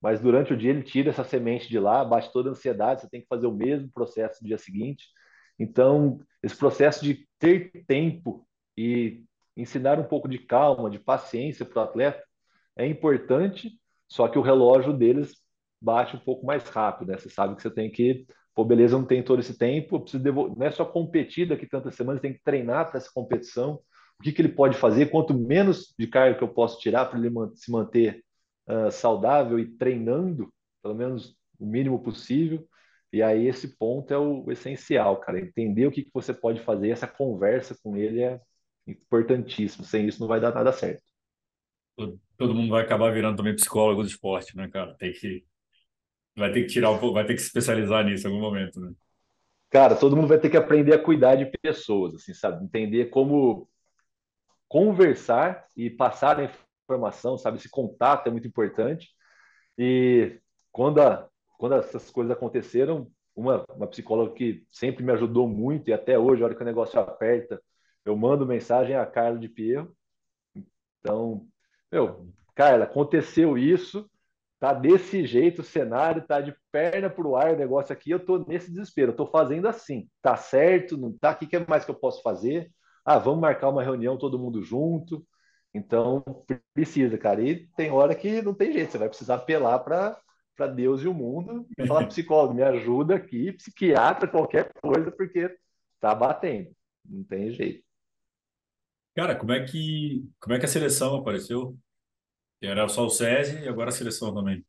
[0.00, 3.08] mas durante o dia ele tira essa semente de lá, bate toda a ansiedade, você
[3.08, 5.06] tem que fazer o mesmo processo no dia seguinte.
[5.58, 9.24] Então, esse processo de ter tempo e
[9.56, 12.24] ensinar um pouco de calma, de paciência para o atleta
[12.76, 13.70] é importante,
[14.08, 15.34] só que o relógio deles
[15.80, 17.18] bate um pouco mais rápido, né?
[17.18, 20.56] Você sabe que você tem que pô, beleza, não tem todo esse tempo, preciso devolver,
[20.56, 23.80] não é só competir daqui tantas semanas, tem que treinar para essa competição.
[24.18, 25.10] O que, que ele pode fazer?
[25.10, 28.22] Quanto menos de carga que eu posso tirar para ele se manter
[28.68, 32.66] uh, saudável e treinando, pelo menos o mínimo possível.
[33.12, 35.40] E aí esse ponto é o, essencial, cara.
[35.40, 38.40] Entender o que, que você pode fazer, essa conversa com ele é
[38.86, 39.84] importantíssimo.
[39.84, 41.02] Sem isso não vai dar nada certo.
[42.38, 44.94] Todo, mundo vai acabar virando também psicólogo do esporte, né, cara?
[44.94, 45.44] Tem que
[46.36, 48.92] Vai ter que tirar um vai ter que se especializar nisso em algum momento, né?
[49.68, 52.64] Cara, todo mundo vai ter que aprender a cuidar de pessoas, assim, sabe?
[52.64, 53.68] Entender como
[54.72, 56.50] conversar e passar a
[56.86, 57.58] informação, sabe?
[57.58, 59.10] Esse contato é muito importante.
[59.76, 63.06] E quando, a, quando essas coisas aconteceram,
[63.36, 66.64] uma, uma psicóloga que sempre me ajudou muito e até hoje, a hora que o
[66.64, 67.62] negócio aperta,
[68.02, 69.94] eu mando mensagem a Carla de Pierro.
[71.00, 71.46] Então,
[71.90, 74.10] meu, Carla, aconteceu isso,
[74.58, 78.38] tá desse jeito o cenário, tá de perna pro ar o negócio aqui, eu tô
[78.38, 81.84] nesse desespero, eu tô fazendo assim, tá certo, não tá, o que, que é mais
[81.84, 82.72] que eu posso fazer?
[83.04, 85.26] Ah, vamos marcar uma reunião todo mundo junto.
[85.74, 86.22] Então,
[86.74, 87.42] precisa, cara.
[87.42, 90.20] E tem hora que não tem jeito, você vai precisar apelar para
[90.54, 95.56] para Deus e o mundo e falar psicólogo, me ajuda aqui, psiquiatra, qualquer coisa, porque
[95.98, 96.70] tá batendo.
[97.04, 97.82] Não tem jeito.
[99.14, 101.76] Cara, como é que como é que a seleção apareceu?
[102.60, 104.64] Era só o SESI e agora a seleção também.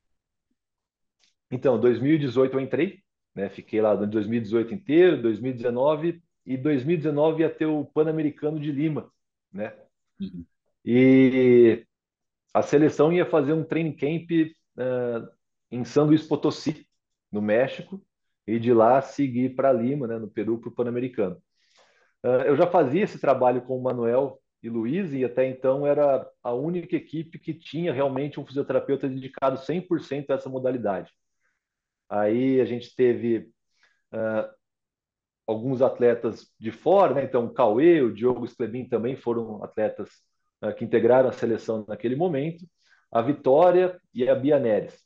[1.52, 3.04] Então, 2018 eu entrei,
[3.36, 3.50] né?
[3.50, 9.12] Fiquei lá em 2018 inteiro, 2019 e 2019 ia ter o Pan-Americano de Lima,
[9.52, 9.74] né?
[10.20, 10.46] Uhum.
[10.86, 11.86] E
[12.54, 14.30] a seleção ia fazer um training camp
[14.78, 15.28] uh,
[15.72, 16.86] em São Luís Potosí,
[17.32, 18.04] no México,
[18.46, 21.42] e de lá seguir para Lima, né, no Peru, para o Pan-Americano.
[22.24, 26.30] Uh, eu já fazia esse trabalho com o Manuel e Luiz, e até então era
[26.42, 31.12] a única equipe que tinha realmente um fisioterapeuta dedicado 100% a essa modalidade.
[32.10, 33.50] Aí a gente teve
[34.14, 34.63] uh,
[35.46, 37.24] alguns atletas de fora, né?
[37.24, 40.10] então o Cauê, o Diogo Sklebin também foram atletas
[40.64, 42.66] uh, que integraram a seleção naquele momento,
[43.12, 44.98] a Vitória e a Bia Neres.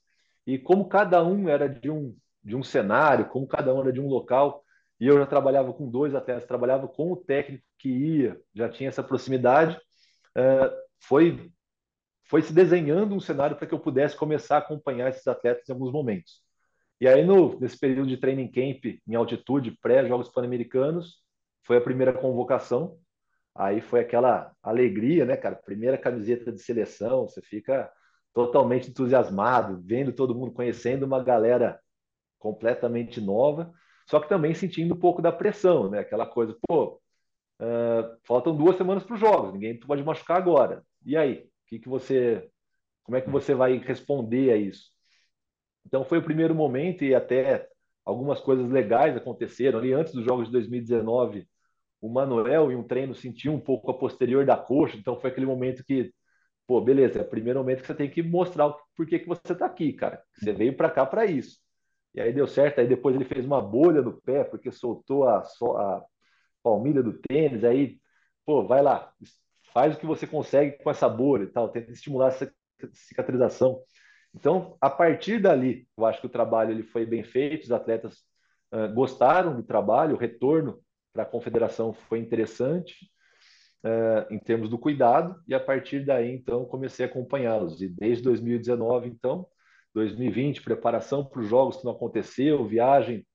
[0.46, 4.00] E como cada um era de um, de um cenário, como cada um era de
[4.00, 4.64] um local,
[5.00, 8.90] e eu já trabalhava com dois atletas, trabalhava com o técnico que ia, já tinha
[8.90, 11.52] essa proximidade, uh, foi,
[12.26, 15.72] foi se desenhando um cenário para que eu pudesse começar a acompanhar esses atletas em
[15.74, 16.47] alguns momentos.
[17.00, 21.18] E aí, no, nesse período de training camp em altitude, pré-Jogos Pan-Americanos,
[21.64, 22.98] foi a primeira convocação.
[23.56, 25.56] Aí foi aquela alegria, né, cara?
[25.56, 27.92] Primeira camiseta de seleção, você fica
[28.34, 31.80] totalmente entusiasmado, vendo todo mundo, conhecendo uma galera
[32.40, 33.74] completamente nova
[34.08, 36.00] só que também sentindo um pouco da pressão, né?
[36.00, 37.02] Aquela coisa, pô,
[37.62, 40.84] uh, faltam duas semanas para os jogos, ninguém pode machucar agora.
[41.06, 42.50] E aí, que, que você,
[43.04, 44.92] como é que você vai responder a isso?
[45.88, 47.66] Então foi o primeiro momento e até
[48.06, 51.48] algumas coisas legais aconteceram ali antes dos jogos de 2019.
[52.02, 55.46] O Manuel em um treino sentiu um pouco a posterior da coxa, então foi aquele
[55.46, 56.14] momento que,
[56.68, 59.54] pô, beleza, é o primeiro momento que você tem que mostrar por que, que você
[59.54, 60.22] está aqui, cara.
[60.34, 61.58] Você veio para cá para isso.
[62.14, 62.80] E aí deu certo.
[62.80, 66.04] Aí depois ele fez uma bolha no pé, porque soltou a, a
[66.64, 67.64] palmilha do tênis.
[67.64, 68.00] Aí,
[68.46, 69.14] pô, vai lá,
[69.74, 72.52] faz o que você consegue com essa bolha e tal, tenta estimular essa
[72.94, 73.82] cicatrização.
[74.38, 78.20] Então, a partir dali, eu acho que o trabalho ele foi bem feito, os atletas
[78.72, 80.80] uh, gostaram do trabalho, o retorno
[81.12, 83.10] para a confederação foi interessante
[83.84, 87.82] uh, em termos do cuidado, e a partir daí, então, comecei a acompanhá-los.
[87.82, 89.48] E desde 2019, então,
[89.96, 93.26] 2020, preparação para os jogos que não aconteceu, viagem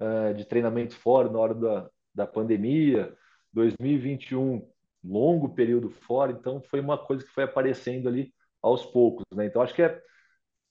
[0.00, 3.14] uh, de treinamento fora na hora da, da pandemia,
[3.52, 4.68] 2021,
[5.04, 9.46] longo período fora, então foi uma coisa que foi aparecendo ali aos poucos, né?
[9.46, 10.02] Então acho que é,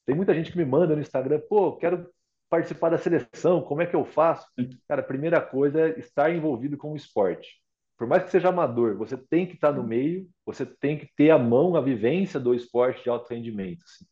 [0.08, 2.10] tem muita gente que me manda no Instagram, pô, quero
[2.50, 4.48] participar da seleção, como é que eu faço?
[4.88, 7.62] Cara, a primeira coisa é estar envolvido com o esporte.
[7.96, 11.30] Por mais que seja amador, você tem que estar no meio, você tem que ter
[11.30, 13.84] a mão, a vivência do esporte de alto rendimento.
[13.84, 14.06] Assim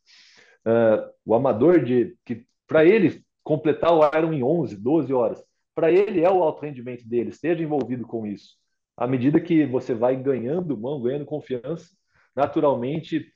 [0.65, 5.91] uh, o amador de que para ele completar o Iron em 11, 12 horas, para
[5.91, 8.55] ele é o alto rendimento dele, esteja envolvido com isso.
[8.97, 11.89] À medida que você vai ganhando mão, ganhando confiança,
[12.36, 13.31] naturalmente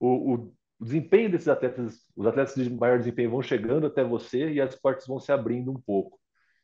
[0.00, 4.50] o, o, o desempenho desses atletas, os atletas de maior desempenho vão chegando até você
[4.52, 6.18] e as portas vão se abrindo um pouco.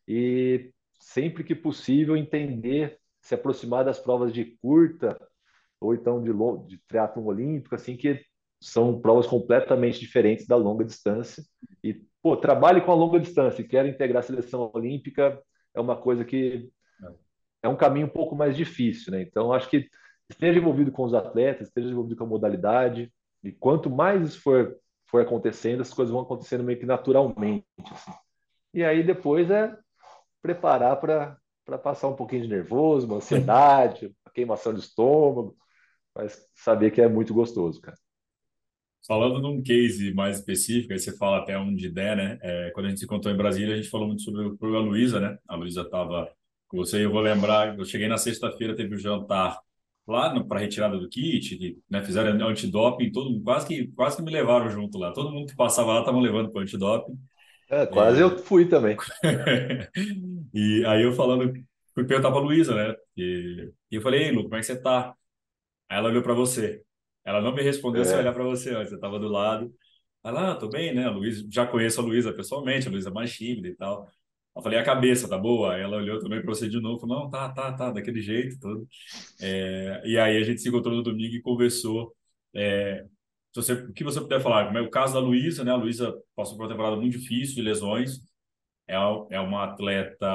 [0.06, 5.18] E sempre que possível entender, se aproximar das provas de curta
[5.80, 6.30] ou então de,
[6.68, 8.20] de triatlon olímpico, assim que
[8.60, 11.42] são provas completamente diferentes da longa distância.
[11.82, 15.42] E, pô, trabalhe com a longa distância e quer integrar a seleção olímpica
[15.74, 16.70] é uma coisa que
[17.62, 19.22] é um caminho um pouco mais difícil, né?
[19.22, 19.88] Então, acho que
[20.28, 24.76] esteja envolvido com os atletas, esteja envolvido com a modalidade, e quanto mais isso for,
[25.06, 27.66] for acontecendo, as coisas vão acontecendo meio que naturalmente.
[27.90, 28.12] Assim.
[28.72, 29.76] E aí depois é
[30.40, 35.56] preparar para passar um pouquinho de nervoso, uma ansiedade, uma queimação de estômago,
[36.14, 37.96] mas saber que é muito gostoso, cara.
[39.06, 42.38] Falando num case mais específico, aí você fala até onde der, né?
[42.40, 45.18] É, quando a gente se encontrou em Brasília, a gente falou muito sobre a Luísa,
[45.18, 45.38] né?
[45.48, 46.32] A Luísa estava
[46.68, 49.58] com você e eu vou lembrar, eu cheguei na sexta-feira, teve o um jantar
[50.06, 54.32] lá para retirada do kit, que né, fizeram antidoping, todo quase que quase que me
[54.32, 55.12] levaram junto lá.
[55.12, 57.18] Todo mundo que passava lá estavam levando para antidoping.
[57.70, 58.22] É, quase é...
[58.24, 58.96] eu fui também.
[60.52, 61.52] e aí eu falando,
[61.94, 62.94] fui perguntar para a Luísa, né?
[63.16, 65.14] E, e eu falei, Ei, Lu, como é que você tá?
[65.88, 66.82] Aí ela olhou para você.
[67.24, 68.04] Ela não me respondeu é.
[68.04, 69.72] se olhar para você, você estava do lado.
[70.24, 71.06] Ela, ah, tô bem, né?
[71.06, 74.08] A Luísa, já conheço a Luísa pessoalmente, a Luísa é mais tímida e tal.
[74.54, 75.76] Eu falei, a cabeça tá boa?
[75.78, 78.86] Ela olhou também para você de novo, falou, não, tá, tá, tá, daquele jeito, tudo.
[79.40, 82.14] É, e aí a gente se encontrou no domingo e conversou.
[82.54, 83.04] É,
[83.52, 85.70] se você, o que você puder falar, é o caso da Luísa, né?
[85.72, 88.20] A Luísa passou por uma temporada muito difícil de lesões.
[88.86, 88.94] É,
[89.30, 90.26] é uma atleta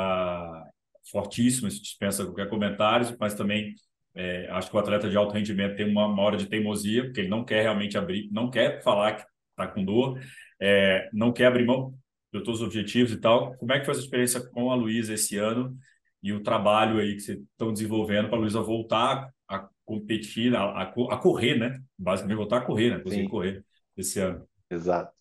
[1.11, 3.75] fortíssima, se dispensa qualquer comentário, mas também
[4.15, 7.21] é, acho que o atleta de alto rendimento tem uma, uma hora de teimosia, porque
[7.21, 10.19] ele não quer realmente abrir, não quer falar que tá com dor,
[10.59, 11.93] é, não quer abrir mão
[12.33, 13.55] de todos os objetivos e tal.
[13.57, 15.77] Como é que foi essa experiência com a Luísa esse ano
[16.21, 20.81] e o trabalho aí que vocês estão desenvolvendo para a Luísa voltar a competir, a,
[20.81, 21.79] a, correr, né?
[21.97, 22.99] Basicamente voltar a correr, né?
[22.99, 23.29] Conseguir Sim.
[23.29, 23.65] correr
[23.95, 24.47] esse ano.
[24.69, 25.11] Exato.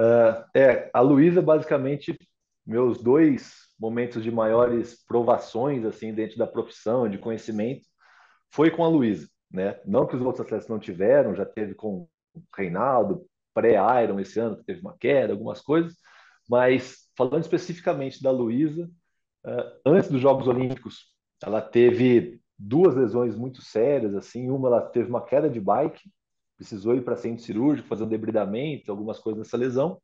[0.00, 2.16] Uh, é, a Luísa, basicamente,
[2.66, 7.86] meus dois momentos de maiores provações, assim, dentro da profissão, de conhecimento,
[8.50, 9.80] foi com a Luísa, né?
[9.86, 14.56] Não que os outros atletas não tiveram, já teve com o Reinaldo, pré-Iron esse ano,
[14.58, 15.94] que teve uma queda, algumas coisas,
[16.48, 18.90] mas falando especificamente da Luísa,
[19.44, 21.08] uh, antes dos Jogos Olímpicos,
[21.42, 26.10] ela teve duas lesões muito sérias, assim, uma ela teve uma queda de bike,
[26.56, 30.00] precisou ir para centro cirúrgico, fazer um debridamento, algumas coisas nessa lesão,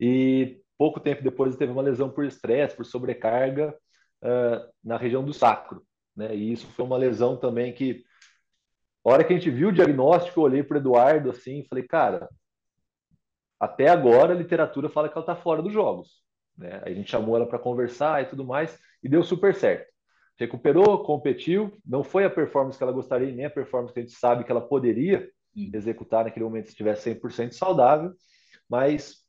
[0.00, 3.74] e pouco tempo depois teve uma lesão por estresse, por sobrecarga
[4.22, 5.84] uh, na região do sacro,
[6.16, 8.02] né, e isso foi uma lesão também que,
[9.04, 12.28] hora que a gente viu o diagnóstico, eu olhei para Eduardo, assim, e falei, cara,
[13.62, 16.22] até agora a literatura fala que ela está fora dos jogos,
[16.56, 19.92] né, a gente chamou ela para conversar e tudo mais, e deu super certo
[20.42, 24.14] recuperou, competiu, não foi a performance que ela gostaria, nem a performance que a gente
[24.14, 28.12] sabe que ela poderia executar naquele momento se estivesse 100% saudável,
[28.68, 29.24] mas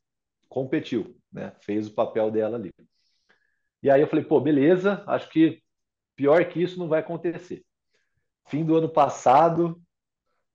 [0.48, 1.54] competiu, né?
[1.62, 2.72] fez o papel dela ali.
[3.82, 5.62] E aí eu falei, pô, beleza, acho que
[6.16, 7.64] pior que isso não vai acontecer.
[8.48, 9.82] Fim do ano passado,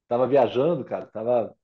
[0.02, 1.54] estava viajando, cara, estava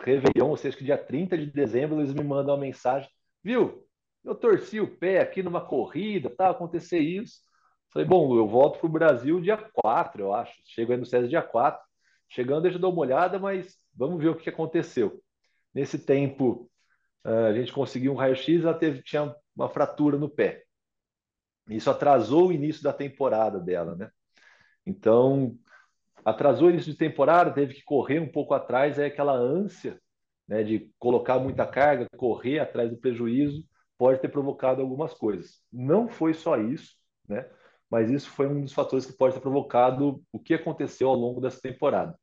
[0.00, 3.08] Réveillon, ou seja, que dia 30 de dezembro eles me mandam uma mensagem,
[3.42, 3.86] viu,
[4.24, 7.40] eu torci o pé aqui numa corrida, tá, acontecer isso.
[7.92, 10.54] Falei, bom, eu volto para o Brasil dia 4, eu acho.
[10.64, 11.82] Chego aí no SESI dia 4.
[12.28, 15.22] Chegando, eu dar uma olhada, mas vamos ver o que aconteceu.
[15.74, 16.70] Nesse tempo,
[17.24, 20.64] a gente conseguiu um raio-x, ela teve, tinha uma fratura no pé.
[21.68, 24.10] Isso atrasou o início da temporada dela, né?
[24.86, 25.56] Então,
[26.24, 30.00] atrasou o início de temporada, teve que correr um pouco atrás, é aquela ânsia
[30.46, 33.64] né, de colocar muita carga, correr atrás do prejuízo,
[33.98, 35.62] pode ter provocado algumas coisas.
[35.72, 36.96] Não foi só isso,
[37.28, 37.48] né?
[37.90, 41.40] mas isso foi um dos fatores que pode ter provocado o que aconteceu ao longo
[41.40, 42.18] dessa temporada.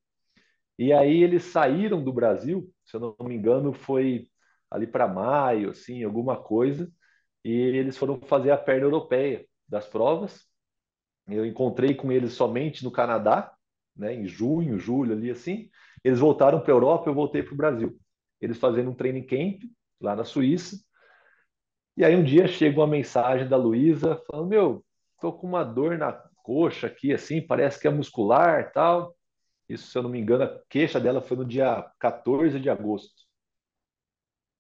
[0.77, 4.27] E aí eles saíram do Brasil, se eu não me engano, foi
[4.71, 6.91] ali para maio, assim, alguma coisa,
[7.43, 10.45] e eles foram fazer a perna europeia das provas.
[11.27, 13.53] Eu encontrei com eles somente no Canadá,
[13.99, 15.69] né, em junho, julho, ali assim.
[16.03, 17.99] Eles voltaram para a Europa, eu voltei para o Brasil.
[18.41, 19.63] Eles fazendo um training camp
[20.01, 20.77] lá na Suíça.
[21.97, 24.85] E aí um dia chega uma mensagem da Luísa falando: Meu,
[25.19, 29.15] tô com uma dor na coxa aqui, assim, parece que é muscular tal.
[29.67, 33.13] Isso, se eu não me engano, a queixa dela foi no dia 14 de agosto.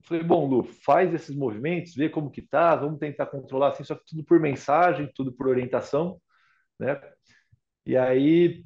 [0.03, 3.95] falei, bom, Lu, faz esses movimentos, vê como que tá, vamos tentar controlar assim, só
[3.95, 6.21] que tudo por mensagem, tudo por orientação,
[6.79, 6.99] né?
[7.85, 8.63] E aí,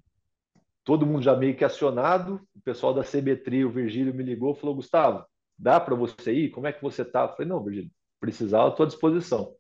[0.84, 4.76] todo mundo já meio que acionado, o pessoal da CBTRI, o Virgílio me ligou, falou,
[4.76, 5.26] Gustavo,
[5.58, 6.50] dá para você ir?
[6.52, 7.24] Como é que você tá?
[7.24, 9.56] Eu falei, não, Virgílio, precisar, eu estou à disposição.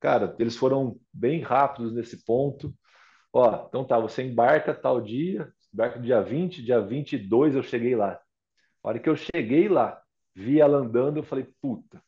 [0.00, 2.74] Cara, eles foram bem rápidos nesse ponto.
[3.32, 8.20] Ó, então tá, você embarca tal dia, embarca dia 20, dia 22 eu cheguei lá.
[8.82, 10.02] A hora que eu cheguei lá,
[10.34, 12.02] vi ela andando, eu falei, puta,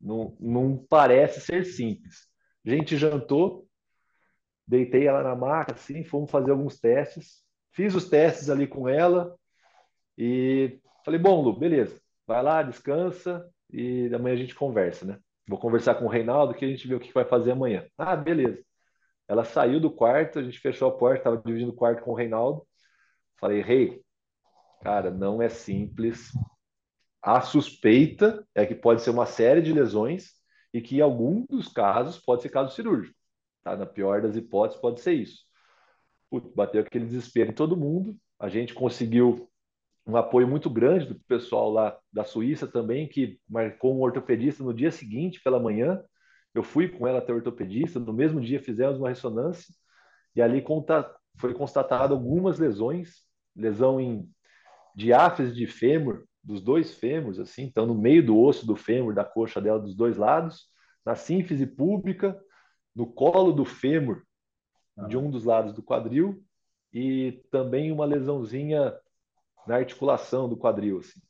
[0.00, 2.28] não, não parece ser simples.
[2.64, 3.65] A gente jantou,
[4.66, 7.42] deitei ela na maca, assim, fomos fazer alguns testes.
[7.72, 9.34] Fiz os testes ali com ela
[10.16, 15.18] e falei, bom, Lu, beleza, vai lá, descansa e amanhã a gente conversa, né?
[15.48, 17.86] Vou conversar com o Reinaldo que a gente vê o que vai fazer amanhã.
[17.96, 18.64] Ah, beleza.
[19.28, 22.14] Ela saiu do quarto, a gente fechou a porta, estava dividindo o quarto com o
[22.14, 22.66] Reinaldo.
[23.38, 24.02] Falei, rei, hey,
[24.82, 26.30] cara, não é simples.
[27.22, 30.32] A suspeita é que pode ser uma série de lesões
[30.72, 33.15] e que em algum dos casos pode ser caso cirúrgico.
[33.66, 33.76] Tá?
[33.76, 35.42] Na pior das hipóteses, pode ser isso.
[36.54, 38.16] Bateu aquele desespero em todo mundo.
[38.38, 39.50] A gente conseguiu
[40.06, 44.72] um apoio muito grande do pessoal lá da Suíça também, que marcou um ortopedista no
[44.72, 46.00] dia seguinte, pela manhã.
[46.54, 49.74] Eu fui com ela até o ortopedista, no mesmo dia fizemos uma ressonância,
[50.36, 50.64] e ali
[51.36, 53.22] foi constatado algumas lesões,
[53.54, 54.30] lesão em
[54.94, 59.24] diáfise de fêmur, dos dois fêmurs, assim, então no meio do osso do fêmur, da
[59.24, 60.68] coxa dela, dos dois lados,
[61.04, 62.40] na sínfise pública,
[62.96, 64.22] no colo do fêmur,
[65.06, 66.42] de um dos lados do quadril,
[66.90, 68.98] e também uma lesãozinha
[69.66, 71.20] na articulação do quadril, assim.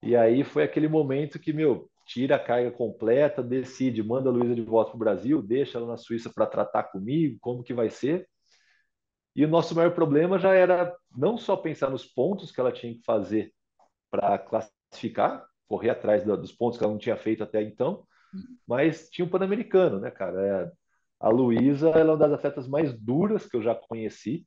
[0.00, 4.54] E aí foi aquele momento que, meu, tira a carga completa, decide, manda a Luísa
[4.54, 7.90] de volta para o Brasil, deixa ela na Suíça para tratar comigo, como que vai
[7.90, 8.28] ser.
[9.34, 12.94] E o nosso maior problema já era não só pensar nos pontos que ela tinha
[12.94, 13.52] que fazer
[14.08, 18.06] para classificar, correr atrás dos pontos que ela não tinha feito até então,
[18.66, 20.40] mas tinha um Pan-Americano, né, cara?
[20.40, 20.72] É,
[21.20, 24.46] a Luísa é uma das atletas mais duras que eu já conheci.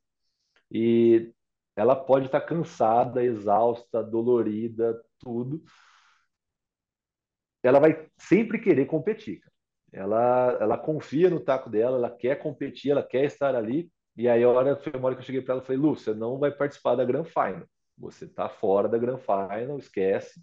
[0.70, 1.32] E
[1.76, 5.62] ela pode estar cansada, exausta, dolorida, tudo.
[7.62, 9.40] Ela vai sempre querer competir.
[9.92, 13.90] Ela, ela confia no taco dela, ela quer competir, ela quer estar ali.
[14.16, 15.96] E aí, a hora, foi uma hora que eu cheguei para ela e falei: Lu,
[15.96, 17.66] você não vai participar da Grand Final.
[17.96, 20.42] Você está fora da Grand Final, esquece.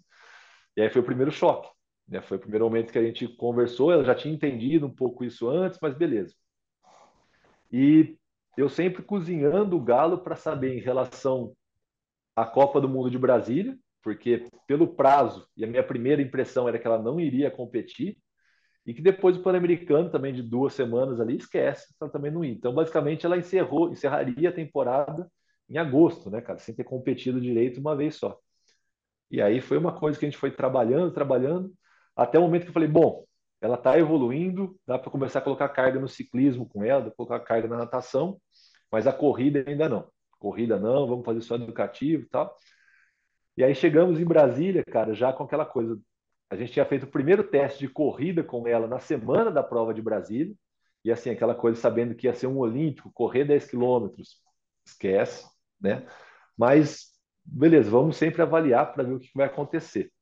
[0.76, 1.75] E aí foi o primeiro choque.
[2.08, 2.20] Né?
[2.22, 3.92] Foi o primeiro momento que a gente conversou.
[3.92, 6.34] Ela já tinha entendido um pouco isso antes, mas beleza.
[7.72, 8.16] E
[8.56, 11.54] eu sempre cozinhando o galo para saber em relação
[12.34, 16.78] à Copa do Mundo de Brasília, porque pelo prazo, e a minha primeira impressão era
[16.78, 18.16] que ela não iria competir,
[18.86, 22.52] e que depois o Pan-Americano também de duas semanas ali, esquece, ela também não ia.
[22.52, 25.28] Então, basicamente, ela encerrou, encerraria a temporada
[25.68, 28.38] em agosto, né, cara, sem ter competido direito uma vez só.
[29.28, 31.74] E aí foi uma coisa que a gente foi trabalhando, trabalhando,
[32.16, 33.24] até o momento que eu falei, bom,
[33.60, 37.68] ela está evoluindo, dá para começar a colocar carga no ciclismo com ela, colocar carga
[37.68, 38.40] na natação,
[38.90, 40.08] mas a corrida ainda não.
[40.38, 42.54] Corrida não, vamos fazer só educativo e tal.
[43.56, 45.98] E aí chegamos em Brasília, cara, já com aquela coisa.
[46.50, 49.92] A gente tinha feito o primeiro teste de corrida com ela na semana da prova
[49.92, 50.54] de Brasília,
[51.04, 54.40] e assim, aquela coisa sabendo que ia ser um olímpico, correr 10 quilômetros,
[54.84, 55.46] esquece,
[55.80, 56.06] né?
[56.56, 57.12] Mas,
[57.44, 60.12] beleza, vamos sempre avaliar para ver o que vai acontecer.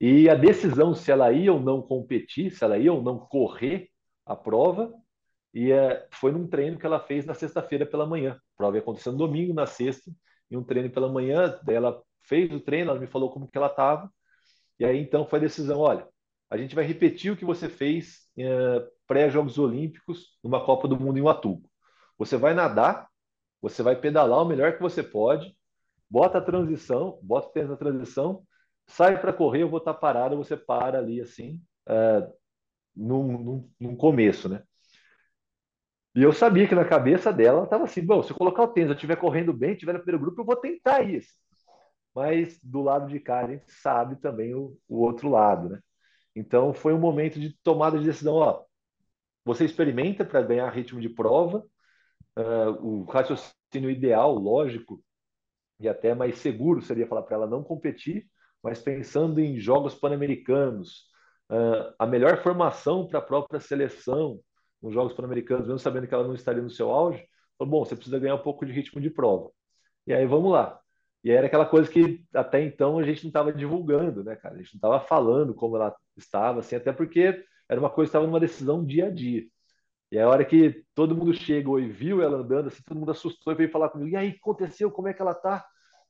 [0.00, 3.90] E a decisão se ela ia ou não competir, se ela ia ou não correr
[4.24, 4.92] a prova,
[5.52, 8.32] e é, foi num treino que ela fez na sexta-feira pela manhã.
[8.32, 10.10] A prova ia acontecer no domingo, na sexta,
[10.50, 11.58] e um treino pela manhã.
[11.64, 14.10] Daí ela fez o treino, ela me falou como que ela estava.
[14.78, 16.06] E aí então foi a decisão: olha,
[16.48, 21.18] a gente vai repetir o que você fez é, pré-Jogos Olímpicos numa Copa do Mundo
[21.18, 21.68] em Uatuco.
[22.16, 23.08] Você vai nadar,
[23.60, 25.54] você vai pedalar o melhor que você pode,
[26.08, 28.42] bota a transição, bota o tênis na transição
[28.90, 32.32] sai para correr, eu vou estar tá parado, você para ali assim, uh,
[32.94, 34.62] num, num, num, começo, né?
[36.14, 38.90] E eu sabia que na cabeça dela estava assim: bom, se eu colocar o tênis,
[38.90, 41.32] eu estiver correndo bem, estiver no primeiro grupo, eu vou tentar isso.
[42.14, 45.80] Mas do lado de cá, a gente sabe também o, o outro lado, né?
[46.34, 48.64] Então foi um momento de tomada de decisão: ó,
[49.44, 51.64] você experimenta para ganhar ritmo de prova,
[52.38, 55.02] uh, o raciocínio ideal, lógico,
[55.80, 58.29] e até mais seguro seria falar para ela não competir,
[58.62, 61.08] mas pensando em jogos pan-americanos,
[61.50, 64.40] uh, a melhor formação para a própria seleção
[64.82, 67.22] nos Jogos Pan-Americanos, mesmo sabendo que ela não estaria no seu auge,
[67.58, 69.50] falou, bom, você precisa ganhar um pouco de ritmo de prova.
[70.06, 70.80] E aí vamos lá.
[71.22, 74.54] E era aquela coisa que até então a gente não estava divulgando, né, cara?
[74.54, 78.16] A gente não estava falando como ela estava, assim, até porque era uma coisa que
[78.16, 79.44] estava numa decisão dia a dia.
[80.10, 83.52] E a hora que todo mundo chegou e viu ela andando, assim, todo mundo assustou
[83.52, 84.90] e veio falar comigo: e aí, aconteceu?
[84.90, 85.64] Como é que ela tá?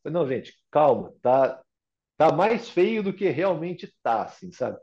[0.05, 1.61] Eu falei, não, gente, calma, tá,
[2.21, 4.77] tá mais feio do que realmente tá, assim, sabe?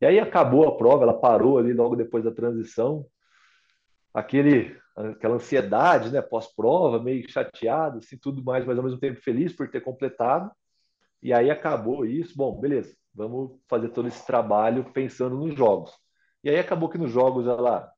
[0.00, 3.06] E aí acabou a prova, ela parou ali logo depois da transição,
[4.12, 9.52] aquele aquela ansiedade, né, pós-prova, meio chateado, assim, tudo mais, mas ao mesmo tempo feliz
[9.52, 10.50] por ter completado.
[11.22, 12.36] E aí acabou isso.
[12.36, 15.92] Bom, beleza, vamos fazer todo esse trabalho pensando nos jogos.
[16.42, 17.88] E aí acabou que nos jogos ela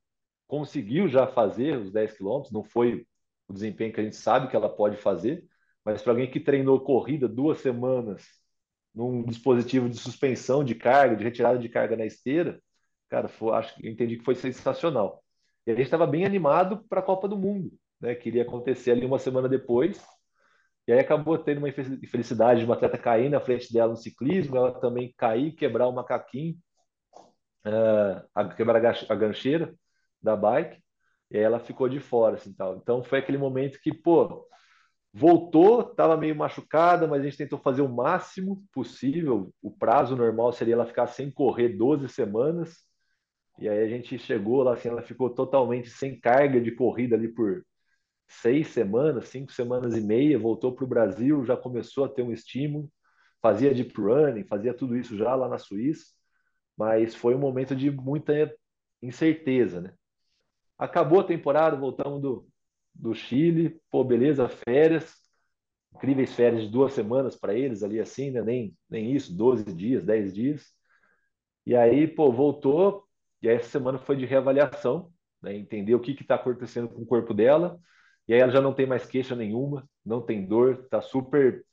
[0.47, 3.07] conseguiu já fazer os 10 quilômetros, não foi
[3.47, 5.43] o desempenho que a gente sabe que ela pode fazer,
[5.83, 8.23] mas para alguém que treinou corrida duas semanas
[8.97, 12.59] num dispositivo de suspensão de carga, de retirada de carga na esteira,
[13.09, 15.23] cara, foi, acho que entendi que foi sensacional.
[15.67, 17.71] E a gente estava bem animado para a Copa do Mundo,
[18.01, 18.15] né?
[18.15, 20.03] Que iria acontecer ali uma semana depois.
[20.87, 24.57] E aí acabou tendo uma infelicidade de uma atleta cair na frente dela no ciclismo,
[24.57, 26.55] ela também cair, quebrar o macaquinho,
[27.67, 29.75] uh, quebrar a gancheira
[30.21, 30.81] da bike,
[31.29, 32.77] e aí ela ficou de fora, assim, tal.
[32.77, 34.47] Então foi aquele momento que, pô,
[35.19, 39.51] Voltou, estava meio machucada, mas a gente tentou fazer o máximo possível.
[39.63, 42.75] O prazo normal seria ela ficar sem correr 12 semanas.
[43.57, 47.29] E aí a gente chegou lá, assim, ela ficou totalmente sem carga de corrida ali
[47.29, 47.65] por
[48.27, 50.37] seis semanas, cinco semanas e meia.
[50.37, 52.87] Voltou para o Brasil, já começou a ter um estímulo.
[53.41, 56.05] Fazia deep running, fazia tudo isso já lá na Suíça.
[56.77, 58.53] Mas foi um momento de muita
[59.01, 59.95] incerteza, né?
[60.77, 62.47] Acabou a temporada, voltamos do,
[62.99, 65.15] do Chile, pô, beleza, férias,
[65.95, 68.41] incríveis férias de duas semanas para eles ali assim, né?
[68.41, 70.65] Nem, nem isso, 12 dias, 10 dias.
[71.65, 73.05] E aí, pô, voltou,
[73.41, 75.55] e aí essa semana foi de reavaliação, né?
[75.55, 77.79] Entender o que está acontecendo com o corpo dela.
[78.27, 81.65] E aí ela já não tem mais queixa nenhuma, não tem dor, tá super.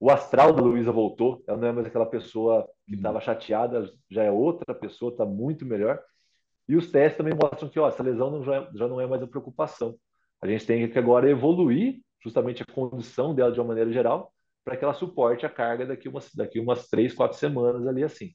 [0.00, 3.24] O astral da Luísa voltou, ela não é mais aquela pessoa que estava uhum.
[3.24, 6.02] chateada, já é outra pessoa, está muito melhor.
[6.68, 9.22] E os testes também mostram que ó, essa lesão não já, já não é mais
[9.22, 9.96] a preocupação.
[10.42, 14.32] A gente tem que agora evoluir justamente a condição dela de uma maneira geral
[14.64, 18.34] para que ela suporte a carga daqui umas, daqui umas três, quatro semanas ali assim.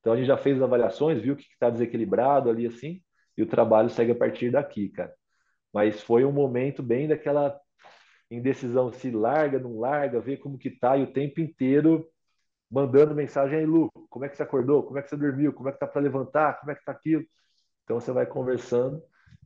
[0.00, 3.00] Então a gente já fez as avaliações, viu que está desequilibrado ali assim,
[3.36, 5.14] e o trabalho segue a partir daqui, cara.
[5.72, 7.58] Mas foi um momento bem daquela
[8.30, 12.08] indecisão se larga, não larga, vê como que tá e o tempo inteiro
[12.70, 14.82] mandando mensagem aí, Lu, como é que você acordou?
[14.82, 15.52] Como é que você dormiu?
[15.52, 16.58] Como é que tá para levantar?
[16.58, 17.24] Como é que tá aquilo?
[17.84, 19.02] Então você vai conversando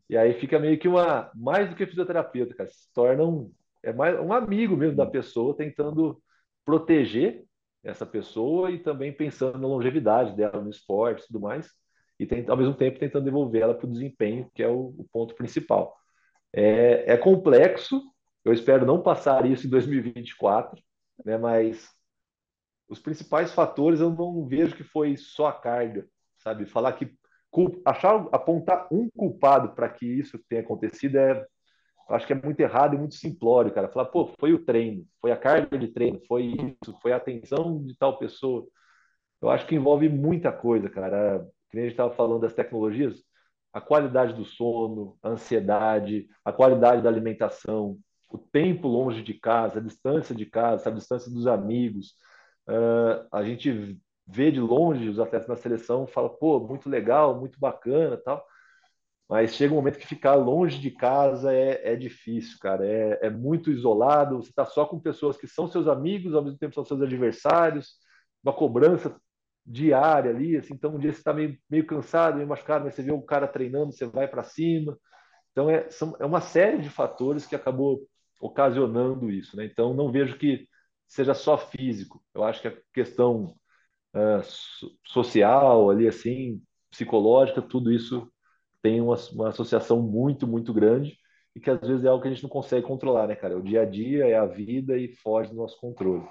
[0.09, 3.53] e aí fica meio que uma mais do que fisioterapeuta, cara, se torna um
[3.83, 6.21] é mais um amigo mesmo da pessoa tentando
[6.65, 7.45] proteger
[7.85, 11.71] essa pessoa e também pensando na longevidade dela no esporte e tudo mais
[12.19, 15.07] e tem, ao mesmo tempo tentando devolver ela para o desempenho, que é o, o
[15.13, 15.95] ponto principal.
[16.53, 18.03] É, é, complexo,
[18.45, 20.83] eu espero não passar isso em 2024,
[21.25, 21.89] né, mas
[22.89, 26.07] os principais fatores eu não vejo que foi só a carga,
[26.39, 26.67] sabe?
[26.67, 27.13] Falar que
[27.85, 31.47] achar apontar um culpado para que isso tenha acontecido é
[32.11, 33.89] acho que é muito errado e muito simplório, cara.
[33.89, 37.83] Falar, pô, foi o treino, foi a carga de treino, foi isso, foi a atenção
[37.85, 38.65] de tal pessoa.
[39.43, 43.23] Eu acho que envolve muita coisa, cara que a gente estava falando das tecnologias,
[43.73, 47.99] a qualidade do sono, a ansiedade, a qualidade da alimentação,
[48.31, 52.15] o tempo longe de casa, a distância de casa, a distância dos amigos.
[52.69, 57.59] Uh, a gente vê de longe os atletas na seleção, fala, pô, muito legal, muito
[57.61, 58.45] bacana, tal.
[59.29, 62.87] Mas chega um momento que ficar longe de casa é, é difícil, cara.
[62.87, 64.37] É, é muito isolado.
[64.37, 67.97] Você está só com pessoas que são seus amigos, ao mesmo tempo são seus adversários.
[68.43, 69.17] Uma cobrança
[69.65, 73.03] diária ali, assim, então um dia você está meio, meio cansado, meio machucado, mas você
[73.03, 74.97] vê o cara treinando, você vai para cima.
[75.51, 78.07] Então é, são, é uma série de fatores que acabou
[78.41, 79.65] ocasionando isso, né?
[79.65, 80.69] Então não vejo que
[81.09, 82.23] seja só físico.
[82.35, 83.57] Eu acho que a questão
[84.17, 86.61] uh, social ali, assim,
[86.91, 88.27] psicológica, tudo isso
[88.83, 91.17] tem uma, uma associação muito, muito grande
[91.55, 93.55] e que às vezes é algo que a gente não consegue controlar, né, cara?
[93.55, 96.23] É o dia a dia, é a vida e foge do nosso controle.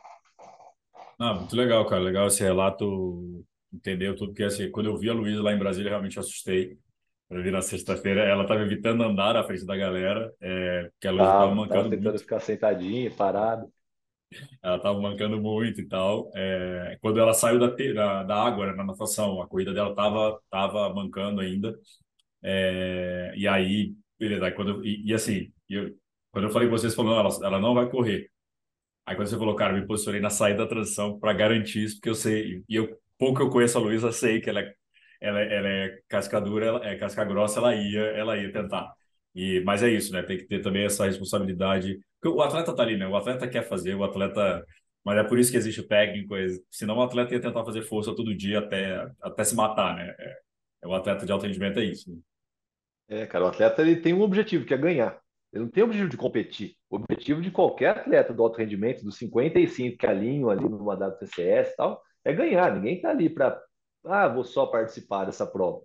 [1.18, 2.02] Ah, muito legal, cara.
[2.02, 5.90] Legal esse relato, entendeu tudo, porque assim, quando eu vi a Luísa lá em Brasília,
[5.90, 6.78] realmente assustei.
[7.28, 11.12] Eu vi na sexta-feira, ela estava evitando andar na frente da galera, é, porque a
[11.12, 12.20] Luísa estava ah, mancando tentando muito.
[12.20, 13.68] ficar sentadinha, parado.
[14.64, 16.32] Ela estava mancando muito e tal.
[16.36, 20.40] É, quando ela saiu da, da, da água, né, na natação, a corrida dela estava
[20.50, 21.78] tava mancando ainda.
[22.44, 25.96] É, e aí, beleza, aí quando e, e assim, eu,
[26.32, 28.30] quando eu falei com vocês, falou, ela, ela não vai correr.
[29.06, 32.10] Aí quando você falou, cara, me posicionei na saída da transição para garantir isso, porque
[32.10, 34.74] eu sei, e eu pouco eu conheço a Luísa, sei que ela é,
[35.22, 38.94] ela, é, ela é cascadura, ela é casca grossa, ela ia, ela ia tentar.
[39.36, 40.24] E, mas é isso, né?
[40.24, 42.00] Tem que ter também essa responsabilidade.
[42.22, 43.06] Porque o atleta tá ali, né?
[43.06, 44.66] O atleta quer fazer, o atleta.
[45.04, 46.34] Mas é por isso que existe o técnico,
[46.72, 50.16] senão o atleta ia tentar fazer força todo dia até, até se matar, né?
[50.18, 50.38] É,
[50.84, 52.12] é o atleta de alto rendimento é isso.
[52.12, 52.18] Né?
[53.08, 55.20] É, cara, o atleta ele tem um objetivo, que é ganhar.
[55.54, 56.76] Ele não tem o objetivo de competir.
[56.90, 61.72] O objetivo de qualquer atleta do alto rendimento, dos 55 que alinham ali numa WTCS
[61.72, 62.74] e tal, é ganhar.
[62.74, 63.62] Ninguém está ali para,
[64.06, 65.82] ah, vou só participar dessa prova.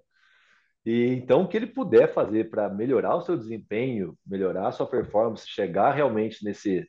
[0.84, 4.86] E então, o que ele puder fazer para melhorar o seu desempenho, melhorar a sua
[4.86, 6.88] performance, chegar realmente nesse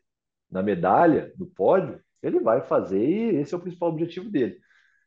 [0.50, 4.60] na medalha, no pódio, ele vai fazer e esse é o principal objetivo dele.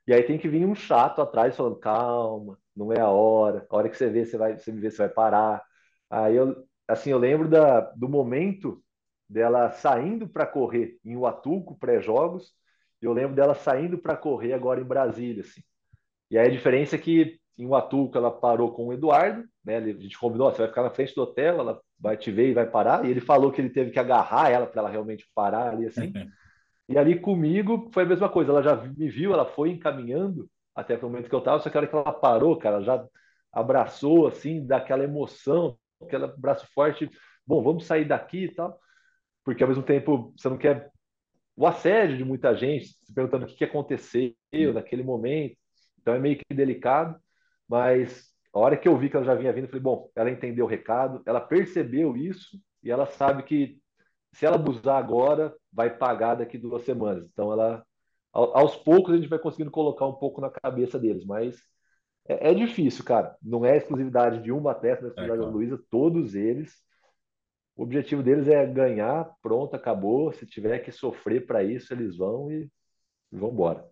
[0.06, 3.76] E aí tem que vir um chato atrás falando: calma, não é a hora, a
[3.76, 5.62] hora que você vê, você vai, você vê, você vai parar.
[6.10, 8.82] Aí eu, assim, eu lembro da, do momento
[9.28, 12.52] dela saindo para correr em Huatuco, pré-jogos,
[13.00, 15.62] eu lembro dela saindo para correr agora em Brasília, assim.
[16.30, 19.78] E aí a diferença é que em Huatuco ela parou com o Eduardo, né?
[19.78, 22.54] A gente combinou, você vai ficar na frente do hotel, ela vai te ver e
[22.54, 25.70] vai parar, e ele falou que ele teve que agarrar ela para ela realmente parar
[25.70, 26.12] ali, assim.
[26.88, 30.96] e ali comigo foi a mesma coisa, ela já me viu, ela foi encaminhando até
[30.96, 33.06] o momento que eu tava, só que a hora que ela parou, cara, ela já
[33.52, 37.08] abraçou, assim, daquela emoção, aquele braço forte,
[37.46, 38.78] bom, vamos sair daqui e tal,
[39.44, 40.90] porque ao mesmo tempo você não quer
[41.56, 44.34] o assédio de muita gente, se perguntando o que, aconteceu
[44.72, 45.56] naquele momento,
[46.00, 47.16] então é meio que delicado,
[47.68, 50.30] mas a hora que eu vi que ela já vinha vindo, eu falei, bom, ela
[50.30, 53.78] entendeu o recado, ela percebeu isso e ela sabe que
[54.32, 57.24] se ela abusar agora, vai pagar daqui duas semanas.
[57.32, 57.84] Então ela
[58.32, 61.56] aos poucos a gente vai conseguindo colocar um pouco na cabeça deles, mas
[62.26, 63.36] é, é difícil, cara.
[63.40, 65.52] Não é exclusividade de uma atleta, não é exclusividade é, claro.
[65.52, 66.74] da Luísa, todos eles.
[67.76, 70.32] O objetivo deles é ganhar, pronto, acabou.
[70.32, 72.68] Se tiver que sofrer para isso, eles vão e,
[73.32, 73.88] e vão embora.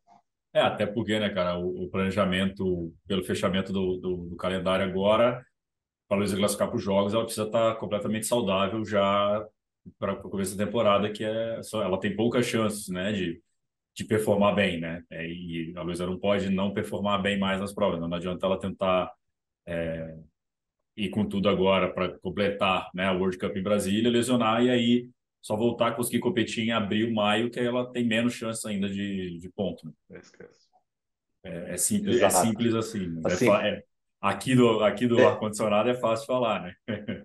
[0.55, 5.45] É, até porque, né, cara, o, o planejamento pelo fechamento do, do, do calendário agora,
[6.09, 9.47] para a Luísa classificar para os jogos, ela precisa estar tá completamente saudável já
[9.99, 13.43] para o começo da temporada, que é só, ela tem poucas chances, né, de
[13.95, 15.03] de performar bem, né?
[15.11, 18.01] É, e a Luísa não pode não performar bem mais nas provas.
[18.01, 19.13] Não adianta ela tentar
[19.67, 20.17] é,
[20.97, 25.11] ir com tudo agora para completar né, a World Cup em Brasília, lesionar e aí
[25.43, 29.39] só voltar a conseguir competir em abril, maio, que ela tem menos chance ainda de,
[29.39, 29.85] de ponto.
[30.09, 30.21] Né?
[31.45, 33.21] É, é, simples, é simples assim.
[33.27, 33.51] É assim.
[33.51, 33.83] É,
[34.21, 35.27] aqui do, aqui do é.
[35.27, 37.25] ar-condicionado é fácil falar, né?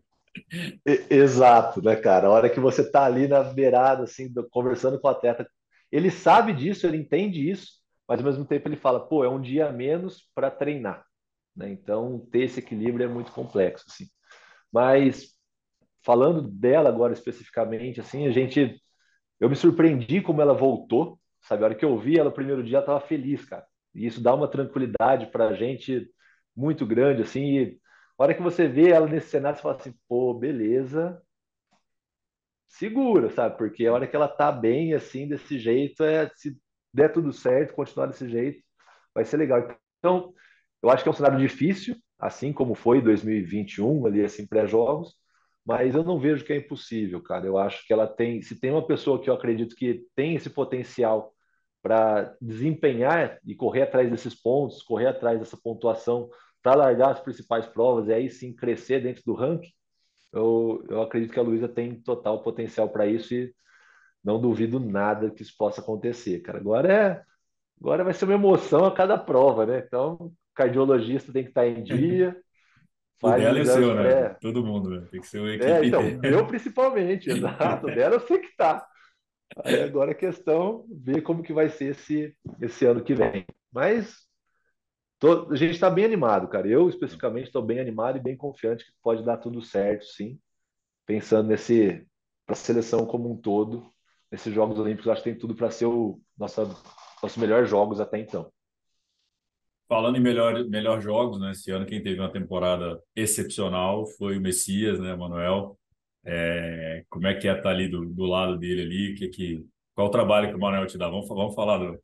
[1.09, 2.27] Exato, né, cara?
[2.27, 5.47] A hora que você tá ali na beirada, assim, conversando com o atleta,
[5.91, 7.73] ele sabe disso, ele entende isso,
[8.07, 11.05] mas ao mesmo tempo ele fala, pô, é um dia a menos para treinar,
[11.55, 11.69] né?
[11.69, 14.07] Então, ter esse equilíbrio é muito complexo, assim.
[14.71, 15.36] Mas
[16.07, 18.81] falando dela agora especificamente, assim, a gente,
[19.41, 21.63] eu me surpreendi como ela voltou, sabe?
[21.63, 23.67] A hora que eu vi ela no primeiro dia, ela estava feliz, cara.
[23.93, 26.09] E isso dá uma tranquilidade para a gente
[26.55, 27.59] muito grande, assim.
[27.59, 27.79] E
[28.17, 31.21] a hora que você vê ela nesse cenário, você fala assim, pô, beleza,
[32.69, 33.57] segura, sabe?
[33.57, 36.57] Porque a hora que ela tá bem, assim, desse jeito, é se
[36.93, 38.63] der tudo certo, continuar desse jeito,
[39.13, 39.77] vai ser legal.
[39.99, 40.33] Então,
[40.81, 45.13] eu acho que é um cenário difícil, assim como foi 2021, ali, assim, pré-jogos,
[45.67, 47.45] mas eu não vejo que é impossível, cara.
[47.45, 50.49] Eu acho que ela tem, se tem uma pessoa que eu acredito que tem esse
[50.49, 51.33] potencial
[51.83, 56.29] para desempenhar e correr atrás desses pontos, correr atrás dessa pontuação,
[56.63, 59.73] para largar as principais provas e aí sim crescer dentro do ranking,
[60.31, 63.53] eu, eu acredito que a Luísa tem total potencial para isso e
[64.23, 66.59] não duvido nada que isso possa acontecer, cara.
[66.59, 67.23] Agora é,
[67.81, 69.83] agora vai ser uma emoção a cada prova, né?
[69.85, 72.41] Então, cardiologista tem que estar em dia.
[73.21, 74.29] O dela é seu, né?
[74.41, 75.07] Todo mundo, né?
[75.09, 75.69] Tem que ser o equipe.
[75.69, 77.87] É, então, eu principalmente, exato.
[77.93, 78.87] Dela eu sei que tá.
[79.63, 83.45] Aí agora a questão ver como que vai ser esse, esse ano que vem.
[83.71, 84.27] Mas
[85.17, 86.67] tô, a gente está bem animado, cara.
[86.67, 90.39] Eu especificamente estou bem animado e bem confiante que pode dar tudo certo, sim.
[91.05, 92.05] Pensando nesse
[92.45, 93.91] para a seleção como um todo,
[94.31, 96.63] nesses Jogos Olímpicos, acho que tem tudo para ser o nossa,
[97.21, 98.51] nossos melhores jogos até então.
[99.87, 101.51] Falando em melhor, melhor jogos, né?
[101.51, 105.77] Esse ano quem teve uma temporada excepcional foi o Messias, né, Manuel?
[106.25, 109.15] É, como é que é estar tá ali do, do lado dele ali?
[109.15, 109.65] Que, que,
[109.95, 111.09] qual o trabalho que o Manuel te dá?
[111.09, 111.97] Vamos, vamos falar do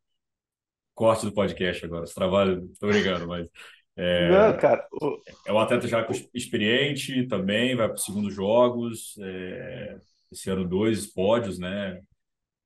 [0.95, 2.05] corte do podcast agora.
[2.05, 3.47] Esse trabalho, estou brincando, mas
[3.95, 5.21] é, Não, cara, o...
[5.45, 9.15] é um atleta já experiente também, vai para os segundos jogos.
[9.19, 9.97] É,
[10.31, 12.01] esse ano dois pódios, né?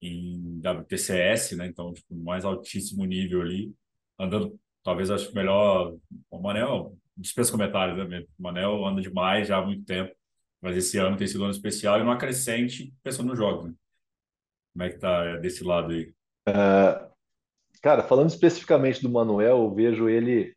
[0.02, 1.68] Em WTCS, né?
[1.68, 3.74] Então, tipo, mais altíssimo nível ali,
[4.18, 4.58] andando
[4.88, 5.98] talvez acho melhor.
[6.32, 8.26] O Manel dispensa comentários, né?
[8.40, 10.16] O Manel anda demais já há muito tempo.
[10.62, 13.66] Mas esse ano tem sido um ano especial e uma crescente pensando nos jogos.
[13.66, 13.76] Né?
[14.74, 16.14] Como é que tá é, desse lado aí?
[16.48, 17.12] Uh,
[17.82, 20.56] cara, falando especificamente do Manuel, eu vejo ele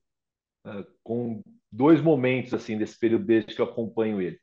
[0.64, 4.38] uh, com dois momentos assim desse período desde que eu acompanho ele.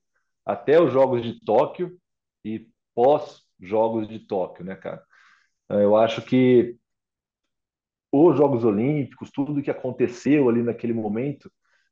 [0.45, 1.97] Até os Jogos de Tóquio
[2.43, 5.01] e pós Jogos de Tóquio, né, cara?
[5.69, 6.75] Eu acho que
[8.11, 11.51] os Jogos Olímpicos, tudo que aconteceu ali naquele momento,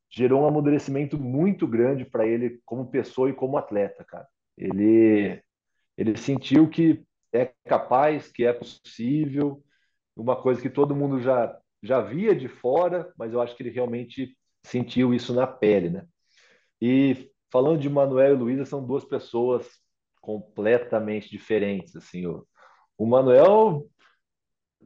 [0.09, 4.28] gerou um amadurecimento muito grande para ele como pessoa e como atleta, cara.
[4.57, 5.41] Ele
[5.97, 7.03] ele sentiu que
[7.34, 9.63] é capaz, que é possível,
[10.16, 13.70] uma coisa que todo mundo já já via de fora, mas eu acho que ele
[13.70, 16.05] realmente sentiu isso na pele, né?
[16.82, 19.68] E falando de Manuel e Luísa, são duas pessoas
[20.20, 22.45] completamente diferentes, assim, o,
[22.97, 23.88] o Manuel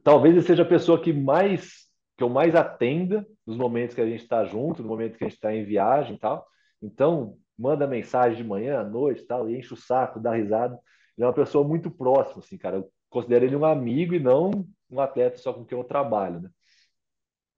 [0.02, 4.06] talvez ele seja a pessoa que mais que eu mais atenda nos momentos que a
[4.06, 6.46] gente está junto, no momento que a gente está em viagem e tal.
[6.82, 10.78] Então, manda mensagem de manhã, à noite, tal, e enche o saco, dá risada.
[11.16, 12.76] Ele é uma pessoa muito próxima, assim, cara.
[12.76, 16.50] Eu considero ele um amigo e não um atleta só com quem eu trabalho, né?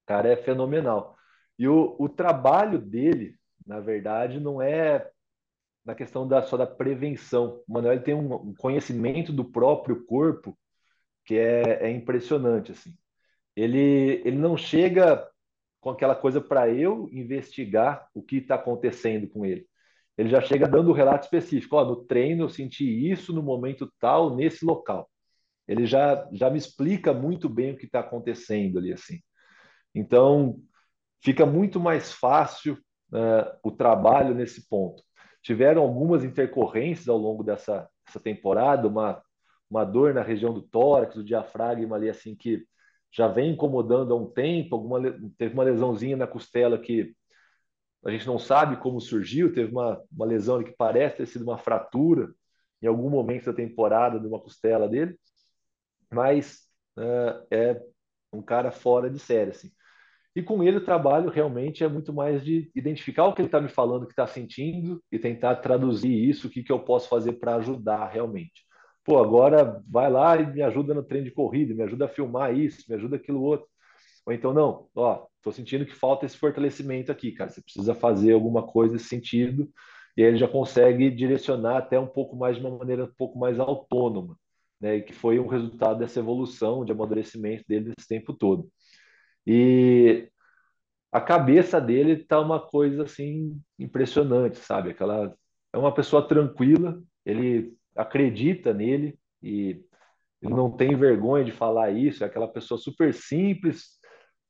[0.03, 1.17] O cara é fenomenal.
[1.59, 3.35] E o, o trabalho dele,
[3.67, 5.09] na verdade, não é
[5.85, 7.61] na questão da, só da prevenção.
[7.67, 10.57] O Manuel tem um, um conhecimento do próprio corpo
[11.25, 12.93] que é, é impressionante, assim
[13.55, 15.27] ele, ele não chega
[15.79, 19.67] com aquela coisa para eu investigar o que está acontecendo com ele.
[20.17, 21.75] Ele já chega dando o um relato específico.
[21.75, 25.09] Oh, no treino eu senti isso no momento tal, nesse local.
[25.67, 29.19] Ele já, já me explica muito bem o que está acontecendo ali, assim.
[29.93, 30.59] Então,
[31.23, 32.73] fica muito mais fácil
[33.11, 35.03] uh, o trabalho nesse ponto.
[35.41, 39.21] Tiveram algumas intercorrências ao longo dessa, dessa temporada, uma,
[39.73, 42.63] uma dor na região do tórax, do diafragma ali, assim, que
[43.11, 45.01] já vem incomodando há um tempo, alguma,
[45.35, 47.15] teve uma lesãozinha na costela que
[48.05, 51.57] a gente não sabe como surgiu, teve uma, uma lesão que parece ter sido uma
[51.57, 52.31] fratura
[52.83, 55.17] em algum momento da temporada de uma costela dele,
[56.11, 56.67] mas
[56.97, 57.81] uh, é
[58.31, 59.71] um cara fora de série, assim.
[60.35, 63.61] E com ele o trabalho realmente é muito mais de identificar o que ele está
[63.61, 67.09] me falando, o que está sentindo e tentar traduzir isso, o que, que eu posso
[67.09, 68.62] fazer para ajudar realmente
[69.03, 72.57] pô, agora vai lá e me ajuda no treino de corrida, me ajuda a filmar
[72.57, 73.67] isso, me ajuda aquilo outro.
[74.25, 78.33] Ou então, não, ó, tô sentindo que falta esse fortalecimento aqui, cara, você precisa fazer
[78.33, 79.69] alguma coisa nesse sentido,
[80.15, 83.37] e aí ele já consegue direcionar até um pouco mais de uma maneira um pouco
[83.37, 84.37] mais autônoma,
[84.79, 88.69] né, que foi um resultado dessa evolução, de amadurecimento dele nesse tempo todo.
[89.45, 90.29] E
[91.11, 94.91] a cabeça dele tá uma coisa assim impressionante, sabe?
[94.91, 95.35] Aquela
[95.73, 99.83] é uma pessoa tranquila, ele acredita nele e
[100.41, 103.99] ele não tem vergonha de falar isso, é aquela pessoa super simples.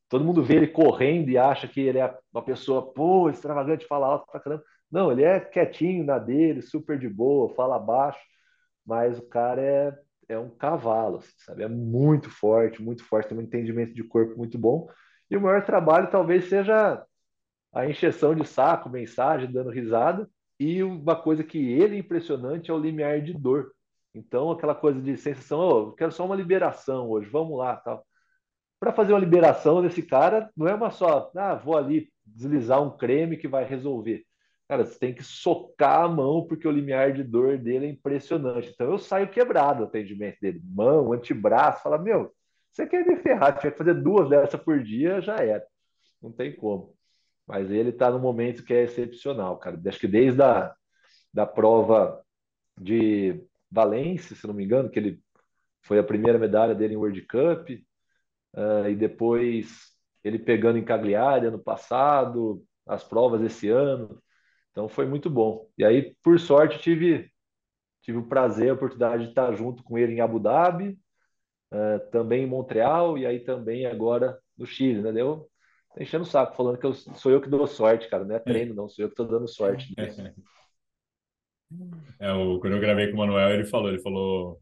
[0.09, 4.07] Todo mundo vê ele correndo e acha que ele é uma pessoa, pô, extravagante, fala
[4.07, 4.63] alto pra caramba.
[4.91, 8.19] Não, ele é quietinho na dele, super de boa, fala baixo,
[8.85, 11.63] mas o cara é, é um cavalo, assim, sabe?
[11.63, 14.87] É muito forte, muito forte, tem um entendimento de corpo muito bom.
[15.29, 17.03] E o maior trabalho talvez seja
[17.73, 20.29] a encheção de saco, mensagem, dando risada.
[20.63, 23.73] E uma coisa que ele é impressionante é o limiar de dor.
[24.15, 28.05] Então, aquela coisa de sensação, oh, quero só uma liberação hoje, vamos lá, tal.
[28.79, 32.95] Para fazer uma liberação desse cara, não é uma só, ah, vou ali deslizar um
[32.95, 34.23] creme que vai resolver.
[34.69, 38.71] Cara, você tem que socar a mão porque o limiar de dor dele é impressionante.
[38.73, 42.33] Então eu saio quebrado o atendimento dele, mão, antebraço, fala, meu,
[42.71, 45.65] você quer me ferrar, tiver que fazer duas dessas por dia, já era.
[46.21, 46.95] Não tem como.
[47.47, 49.79] Mas ele está no momento que é excepcional, cara.
[49.85, 50.73] Acho que desde a
[51.33, 52.23] da prova
[52.79, 55.21] de Valência, se não me engano, que ele
[55.81, 57.69] foi a primeira medalha dele em World Cup,
[58.55, 59.91] uh, e depois
[60.23, 64.21] ele pegando em Cagliari ano passado, as provas esse ano.
[64.71, 65.69] Então foi muito bom.
[65.77, 67.31] E aí, por sorte, tive
[68.01, 70.99] tive o prazer, a oportunidade de estar junto com ele em Abu Dhabi,
[71.71, 75.11] uh, também em Montreal e aí também agora no Chile, né?
[75.11, 75.49] Deu
[75.97, 78.23] enchendo o saco, falando que eu, sou eu que dou sorte, cara.
[78.23, 79.93] Não é treino, não, sou eu que estou dando sorte.
[82.19, 84.61] É, o, quando eu gravei com o Manuel, ele falou, ele falou,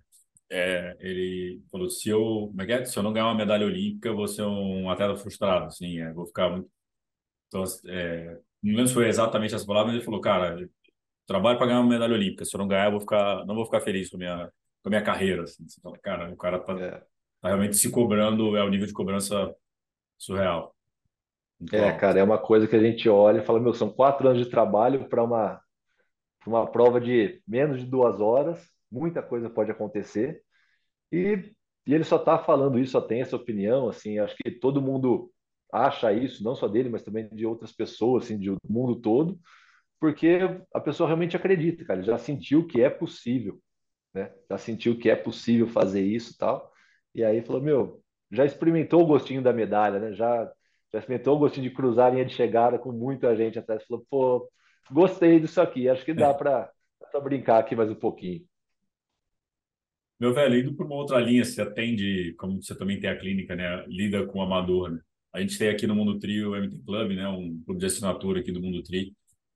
[0.49, 2.86] é, ele falou, se eu, é é?
[2.86, 6.13] Se eu não ganhar uma medalha olímpica, eu vou ser um atleta frustrado, assim, é,
[6.13, 6.69] vou ficar muito...
[7.47, 10.69] Então, é, não lembro se foi exatamente essa palavra, mas ele falou, cara,
[11.25, 13.65] trabalho para ganhar uma medalha olímpica, se eu não ganhar, eu vou ficar, não vou
[13.65, 14.51] ficar feliz com a minha,
[14.84, 15.67] com a minha carreira, assim.
[15.67, 16.91] Você fala, cara, o cara tá, é.
[17.41, 19.53] tá realmente se cobrando, é o nível de cobrança
[20.17, 20.75] surreal.
[21.62, 24.28] Então, é, cara, é uma coisa que a gente olha e fala, meu, são quatro
[24.28, 25.62] anos de trabalho para uma
[26.45, 30.41] uma prova de menos de duas horas, muita coisa pode acontecer.
[31.12, 31.53] E,
[31.86, 33.89] e ele só está falando isso, só tem essa opinião.
[33.89, 35.32] Assim, acho que todo mundo
[35.72, 39.39] acha isso, não só dele, mas também de outras pessoas, assim, do mundo todo,
[39.99, 40.39] porque
[40.74, 42.01] a pessoa realmente acredita, cara.
[42.03, 43.62] Já sentiu que é possível,
[44.14, 44.34] né?
[44.49, 46.72] Já sentiu que é possível fazer isso, tal.
[47.14, 50.14] E aí falou, meu, já experimentou o gostinho da medalha, né?
[50.14, 50.51] Já
[50.93, 53.83] já experimentou o gostinho de cruzar a linha de chegada com muita gente atrás.
[53.85, 54.49] Falou, pô,
[54.91, 56.33] gostei disso aqui, acho que dá é.
[56.33, 56.71] para
[57.23, 58.45] brincar aqui mais um pouquinho.
[60.19, 63.55] Meu velho, indo para uma outra linha, você atende, como você também tem a clínica,
[63.55, 63.83] né?
[63.87, 64.99] Lida com amador, né?
[65.33, 67.27] A gente tem aqui no Mundo Trio o MT Club, né?
[67.27, 69.15] Um clube de assinatura aqui do Mundo Tri.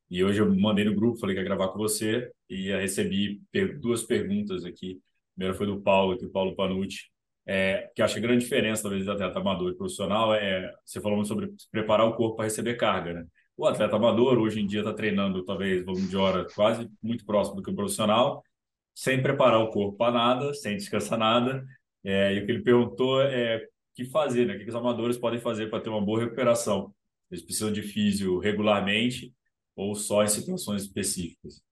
[0.09, 3.41] E hoje eu mandei no grupo, falei que ia gravar com você e recebi
[3.79, 4.99] duas perguntas aqui.
[5.33, 7.11] A primeira foi do Paulo, aqui, o Paulo Panucci,
[7.45, 10.99] é, que acha que a grande diferença, talvez, do atleta amador e profissional é, você
[10.99, 13.25] falou muito sobre preparar o corpo para receber carga, né?
[13.57, 17.57] O atleta amador hoje em dia está treinando talvez volume de hora quase muito próximo
[17.57, 18.43] do que o profissional,
[18.93, 21.63] sem preparar o corpo para nada, sem descansar nada.
[22.03, 23.61] É, e o que ele perguntou é o
[23.95, 24.55] que fazer, né?
[24.55, 26.93] O que os amadores podem fazer para ter uma boa recuperação?
[27.31, 29.33] Eles precisam de físio regularmente
[29.75, 31.63] ou só em situações específicas?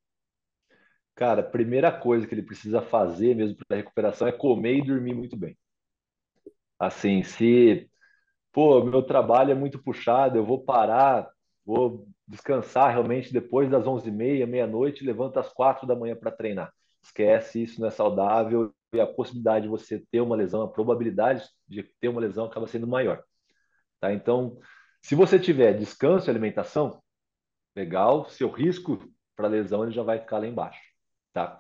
[1.16, 5.14] Cara, a primeira coisa que ele precisa fazer mesmo para recuperação é comer e dormir
[5.14, 5.56] muito bem.
[6.88, 7.90] Assim, se,
[8.52, 11.30] pô, meu trabalho é muito puxado, eu vou parar
[11.66, 16.72] vou descansar realmente depois das 11h30, meia-noite, levanta às 4 da manhã para treinar.
[17.02, 21.44] Esquece, isso não é saudável e a possibilidade de você ter uma lesão, a probabilidade
[21.68, 23.24] de ter uma lesão acaba sendo maior.
[24.00, 24.14] Tá?
[24.14, 24.58] Então,
[25.02, 27.02] se você tiver descanso e alimentação,
[27.76, 29.00] legal, seu risco
[29.36, 30.82] para lesão ele já vai ficar lá embaixo.
[31.34, 31.60] Tá?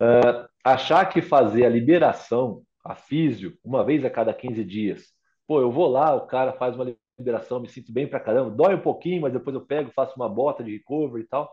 [0.00, 5.12] Uh, achar que fazer a liberação, a físio, uma vez a cada 15 dias,
[5.46, 8.50] pô, eu vou lá, o cara faz uma liberação, me sinto bem pra caramba.
[8.50, 11.52] Dói um pouquinho, mas depois eu pego, faço uma bota de recovery e tal.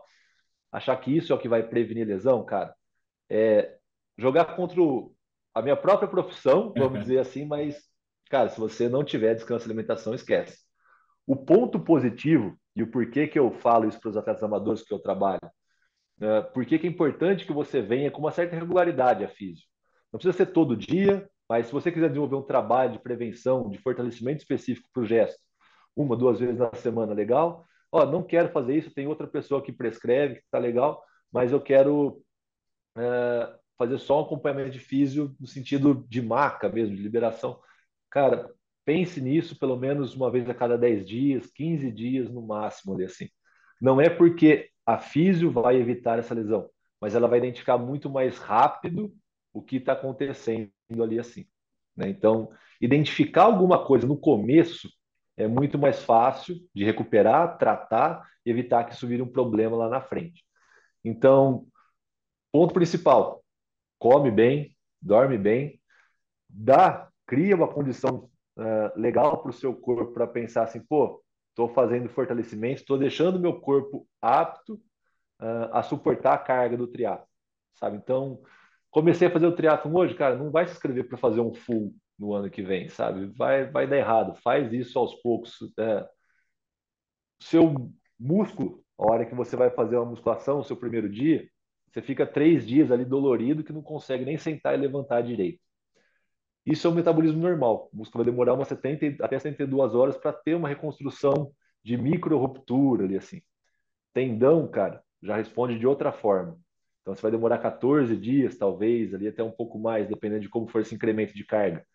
[0.70, 2.74] Achar que isso é o que vai prevenir lesão, cara,
[3.30, 3.76] é
[4.18, 5.14] jogar contra o,
[5.54, 7.78] a minha própria profissão, vamos dizer assim, mas,
[8.28, 10.58] cara, se você não tiver descanso e alimentação, esquece.
[11.26, 14.92] O ponto positivo e o porquê que eu falo isso para os atletas amadores que
[14.92, 15.40] eu trabalho,
[16.20, 19.68] é, por que é importante que você venha com uma certa regularidade a físico.
[20.12, 23.78] Não precisa ser todo dia, mas se você quiser desenvolver um trabalho de prevenção, de
[23.78, 25.40] fortalecimento específico para o gesto,
[25.94, 27.64] uma, duas vezes na semana, legal.
[27.90, 31.02] Ó, não quero fazer isso, tem outra pessoa que prescreve, que está legal,
[31.32, 32.22] mas eu quero
[32.96, 37.60] é, fazer só um acompanhamento de físio no sentido de marca mesmo, de liberação.
[38.10, 38.50] Cara,
[38.84, 43.04] pense nisso pelo menos uma vez a cada 10 dias, 15 dias no máximo, ali
[43.04, 43.28] assim.
[43.80, 46.68] Não é porque a físio vai evitar essa lesão,
[47.00, 49.12] mas ela vai identificar muito mais rápido
[49.56, 50.70] o que está acontecendo
[51.02, 51.46] ali assim.
[51.96, 52.10] Né?
[52.10, 54.90] Então, identificar alguma coisa no começo
[55.34, 59.88] é muito mais fácil de recuperar, tratar e evitar que isso vire um problema lá
[59.88, 60.44] na frente.
[61.02, 61.66] Então,
[62.52, 63.42] ponto principal:
[63.98, 65.80] come bem, dorme bem,
[66.48, 71.68] dá, cria uma condição uh, legal para o seu corpo para pensar assim, pô, estou
[71.70, 74.74] fazendo fortalecimento, estou deixando meu corpo apto
[75.40, 77.26] uh, a suportar a carga do triatlo,
[77.74, 77.96] sabe?
[77.96, 78.42] Então,
[78.96, 81.94] comecei a fazer o triatlo hoje, cara, não vai se inscrever para fazer um full
[82.18, 83.26] no ano que vem, sabe?
[83.36, 84.34] Vai, vai dar errado.
[84.36, 85.58] Faz isso aos poucos.
[85.78, 86.08] É,
[87.42, 91.46] seu músculo, a hora que você vai fazer uma musculação, o seu primeiro dia,
[91.92, 95.60] você fica três dias ali dolorido que não consegue nem sentar e levantar direito.
[96.64, 97.90] Isso é um metabolismo normal.
[97.92, 101.52] O músculo vai demorar umas 70 até 72 horas para ter uma reconstrução
[101.84, 103.42] de micro ruptura ali assim.
[104.14, 106.58] Tendão, cara, já responde de outra forma.
[107.06, 110.66] Então você vai demorar 14 dias, talvez, ali até um pouco mais, dependendo de como
[110.66, 111.86] for esse incremento de carga.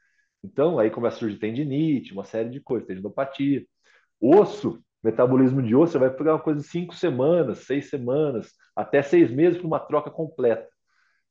[0.41, 3.65] Então aí começa a surgir tendinite, uma série de coisas, tendinopatia.
[4.21, 9.01] Osso, metabolismo de osso, você vai pegar uma coisa de cinco semanas, seis semanas, até
[9.01, 10.65] seis meses para uma troca completa.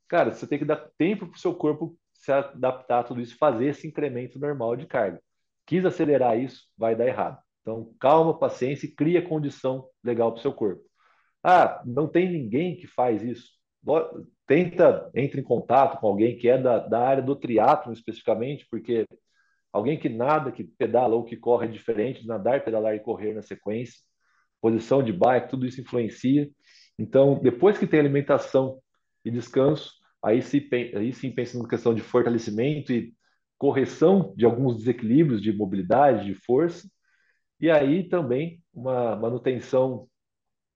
[0.09, 3.39] Cara, você tem que dar tempo para o seu corpo se adaptar a tudo isso,
[3.39, 5.22] fazer esse incremento normal de carga.
[5.66, 7.39] Quis acelerar isso, vai dar errado.
[7.62, 10.83] Então, calma, paciência e cria condição legal para o seu corpo.
[11.43, 13.59] Ah, não tem ninguém que faz isso.
[14.47, 19.07] Tenta, entre em contato com alguém que é da, da área do triatlo especificamente, porque
[19.72, 23.43] alguém que nada, que pedala ou que corre é diferente, nadar, pedalar e correr na
[23.43, 24.01] sequência,
[24.61, 26.49] posição de bike, tudo isso influencia.
[26.99, 28.78] Então, depois que tem alimentação
[29.24, 33.14] e descanso, aí, se, aí sim pensa na questão de fortalecimento e
[33.57, 36.89] correção de alguns desequilíbrios de mobilidade, de força,
[37.61, 40.09] e aí também uma manutenção,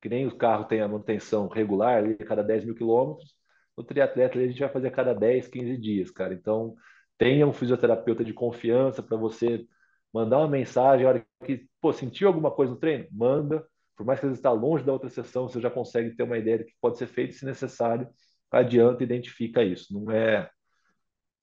[0.04, 3.34] que nem o carro tem a manutenção regular, ali, a cada 10 mil quilômetros,
[3.74, 6.34] no triatleta a gente vai fazer a cada 10, 15 dias, cara.
[6.34, 6.74] Então,
[7.16, 9.66] tenha um fisioterapeuta de confiança para você
[10.12, 13.06] mandar uma mensagem, a hora que, pô, sentiu alguma coisa no treino?
[13.10, 16.36] Manda, por mais que você está longe da outra sessão, você já consegue ter uma
[16.36, 18.06] ideia do que pode ser feito, se necessário,
[18.50, 19.98] adianta e identifica isso.
[19.98, 20.50] Não é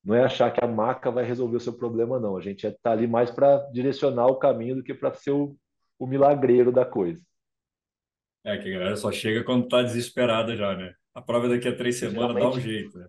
[0.04, 2.38] não é achar que a maca vai resolver o seu problema, não.
[2.38, 5.58] A gente está ali mais para direcionar o caminho do que para ser o,
[5.98, 7.24] o milagreiro da coisa.
[8.44, 10.94] É, que a galera só chega quando está desesperada já, né?
[11.14, 13.08] A prova daqui a três semanas geralmente, dá um jeito, né?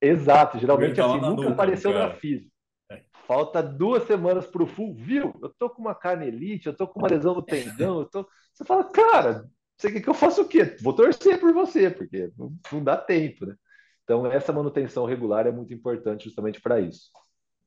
[0.00, 2.50] Exato, geralmente tá assim, nunca apareceu na física.
[2.90, 3.02] É.
[3.26, 5.34] Falta duas semanas para o full, viu?
[5.42, 8.28] Eu tô com uma canelite, eu tô com uma lesão no tendão, eu tô...
[8.52, 9.48] Você fala, cara,
[9.80, 10.76] você quer que eu faça o quê?
[10.82, 13.54] Vou torcer por você, porque não, não dá tempo, né?
[14.04, 17.10] Então, essa manutenção regular é muito importante justamente para isso.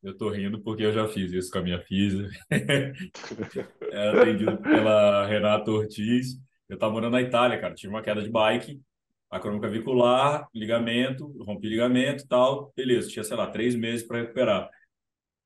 [0.03, 2.29] Eu tô rindo porque eu já fiz isso com a minha física.
[2.51, 6.37] é atendido pela Renata Ortiz.
[6.74, 7.76] Eu tava morando na Itália, cara.
[7.76, 8.82] Tive uma queda de bike,
[9.30, 12.74] acromioclavicular, ligamento, rompi ligamento e tal.
[12.76, 14.69] Beleza, tinha, sei lá, três meses para recuperar.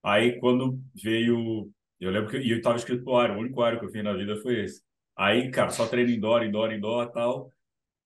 [0.01, 1.69] Aí, quando veio...
[1.99, 4.13] Eu lembro que eu tava escrito pro área, o único área que eu fiz na
[4.13, 4.81] vida foi esse.
[5.17, 7.51] Aí, cara, só treino indoor, indoor, indoor tal.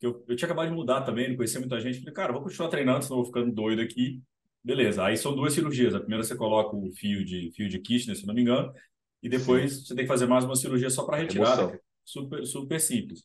[0.01, 1.99] Eu, eu tinha acabado de mudar também, não conhecia muita gente.
[1.99, 4.19] Falei, cara, vou continuar treinando, senão vou ficando doido aqui.
[4.63, 5.03] Beleza.
[5.03, 5.93] Aí são duas cirurgias.
[5.93, 8.73] A primeira você coloca o fio de fio de Kirchner, se não me engano,
[9.21, 9.85] e depois Sim.
[9.85, 11.79] você tem que fazer mais uma cirurgia só para retirada.
[12.11, 13.23] Super, super simples.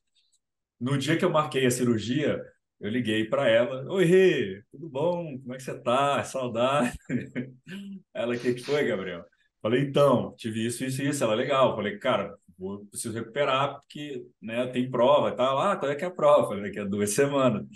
[0.80, 2.40] No dia que eu marquei a cirurgia,
[2.80, 3.84] eu liguei para ela.
[3.92, 5.38] Oi, Rê, tudo bom?
[5.40, 6.22] Como é que você tá?
[6.22, 6.96] Saudade.
[8.14, 9.24] Ela, o que, foi, Gabriel?
[9.60, 11.24] Falei, então, tive isso, isso e isso.
[11.24, 11.74] Ela, legal.
[11.74, 15.58] Falei, cara, vou, preciso recuperar, porque né, tem prova e tal.
[15.58, 16.48] Ah, quando é que é a prova?
[16.48, 17.66] Falei, daqui a duas semanas.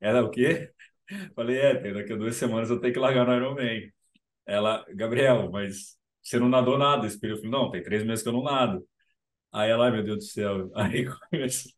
[0.00, 0.70] Ela, o quê?
[1.34, 3.90] Falei, é, daqui a duas semanas eu tenho que largar no Ironman.
[4.46, 7.38] Ela, Gabriel, mas você não nadou nada esse período?
[7.38, 8.86] Eu falei, não, tem três meses que eu não nado.
[9.52, 10.70] Aí ela, ai meu Deus do céu.
[10.76, 11.72] Aí começou.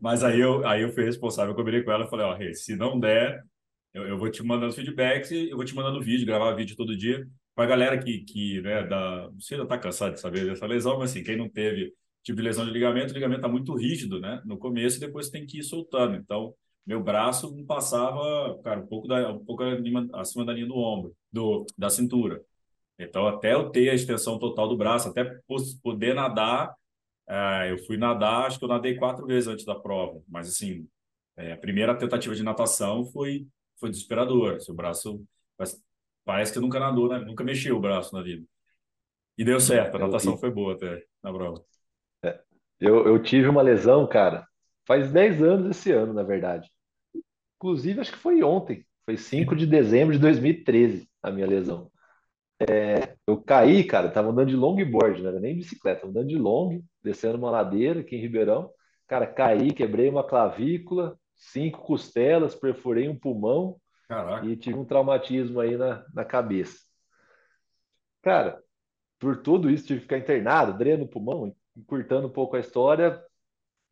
[0.00, 2.76] Mas aí eu, aí eu fui responsável, eu combinei com ela e falei, ó, se
[2.76, 3.44] não der,
[3.92, 6.96] eu, eu vou te mandando feedbacks e eu vou te mandando vídeo, gravar vídeo todo
[6.96, 10.66] dia para a galera que, que né, da, você já está cansado de saber dessa
[10.66, 11.92] lesão, mas assim, quem não teve
[12.22, 14.40] tipo de lesão de ligamento, o ligamento está muito rígido, né?
[14.44, 16.16] No começo e depois tem que ir soltando.
[16.16, 16.54] Então,
[16.86, 19.62] meu braço não passava, cara, um pouco, da, um pouco
[20.14, 22.42] acima da linha do ombro, do, da cintura.
[22.98, 25.24] Então, até eu ter a extensão total do braço, até
[25.82, 26.74] poder nadar,
[27.28, 30.86] é, eu fui nadar, acho que eu nadei quatro vezes antes da prova, mas assim,
[31.36, 33.46] é, a primeira tentativa de natação foi,
[33.80, 34.60] foi desesperadora.
[34.60, 35.24] Seu braço
[36.24, 37.18] Parece que nunca nadou, né?
[37.18, 38.44] Nunca mexeu o braço na vida.
[39.36, 41.62] E deu certo, a natação foi boa até na prova.
[42.22, 42.40] É,
[42.80, 44.46] eu, eu tive uma lesão, cara,
[44.86, 46.70] faz 10 anos esse ano, na verdade.
[47.56, 48.86] Inclusive, acho que foi ontem.
[49.04, 51.90] Foi 5 de dezembro de 2013 a minha lesão.
[52.68, 56.82] É, eu caí, cara, tava andando de longboard, não era nem bicicleta, andando de long,
[57.02, 58.70] descendo uma ladeira aqui em Ribeirão.
[59.06, 63.76] Cara, caí, quebrei uma clavícula, cinco costelas, perfurei um pulmão
[64.08, 64.46] Caraca.
[64.46, 66.78] E tive um traumatismo aí na, na cabeça.
[68.22, 68.62] Cara,
[69.18, 73.22] por tudo isso, tive que ficar internado, dreno no pulmão, encurtando um pouco a história.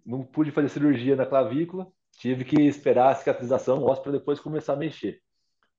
[0.05, 1.87] Não pude fazer cirurgia na clavícula.
[2.19, 5.21] tive que esperar a cicatrização óssea para depois começar a mexer.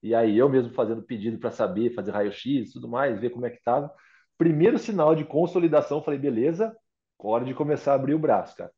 [0.03, 3.45] E aí eu mesmo fazendo pedido para saber, fazer raio-x e tudo mais, ver como
[3.45, 3.89] é que estava.
[4.37, 6.75] Primeiro sinal de consolidação, falei, beleza,
[7.17, 8.71] hora de começar a abrir o braço, cara.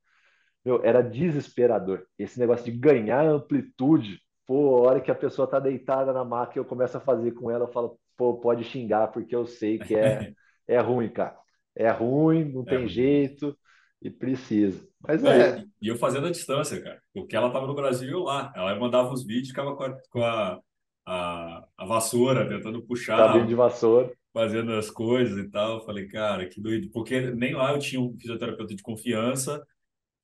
[0.64, 2.06] Meu, era desesperador.
[2.18, 6.58] Esse negócio de ganhar amplitude, pô, a hora que a pessoa tá deitada na maca,
[6.58, 9.96] eu começo a fazer com ela, eu falo, pô, pode xingar, porque eu sei que
[9.96, 10.32] é,
[10.68, 11.38] é ruim, cara.
[11.76, 12.88] É ruim, não é tem ruim.
[12.88, 13.58] jeito
[14.02, 14.88] e precisa.
[15.00, 15.60] Mas é.
[15.60, 15.66] é.
[15.82, 17.02] E eu fazendo a distância, cara.
[17.14, 18.52] Porque ela tava no Brasil e eu lá.
[18.56, 20.60] Ela mandava os vídeos, ficava com a, com a,
[21.06, 23.18] a, a vassoura, tentando puxar.
[23.18, 24.12] Cabinho de vassoura.
[24.34, 25.76] Fazendo as coisas e tal.
[25.76, 26.90] Eu falei, cara, que doido.
[26.92, 29.66] Porque nem lá eu tinha um fisioterapeuta de confiança.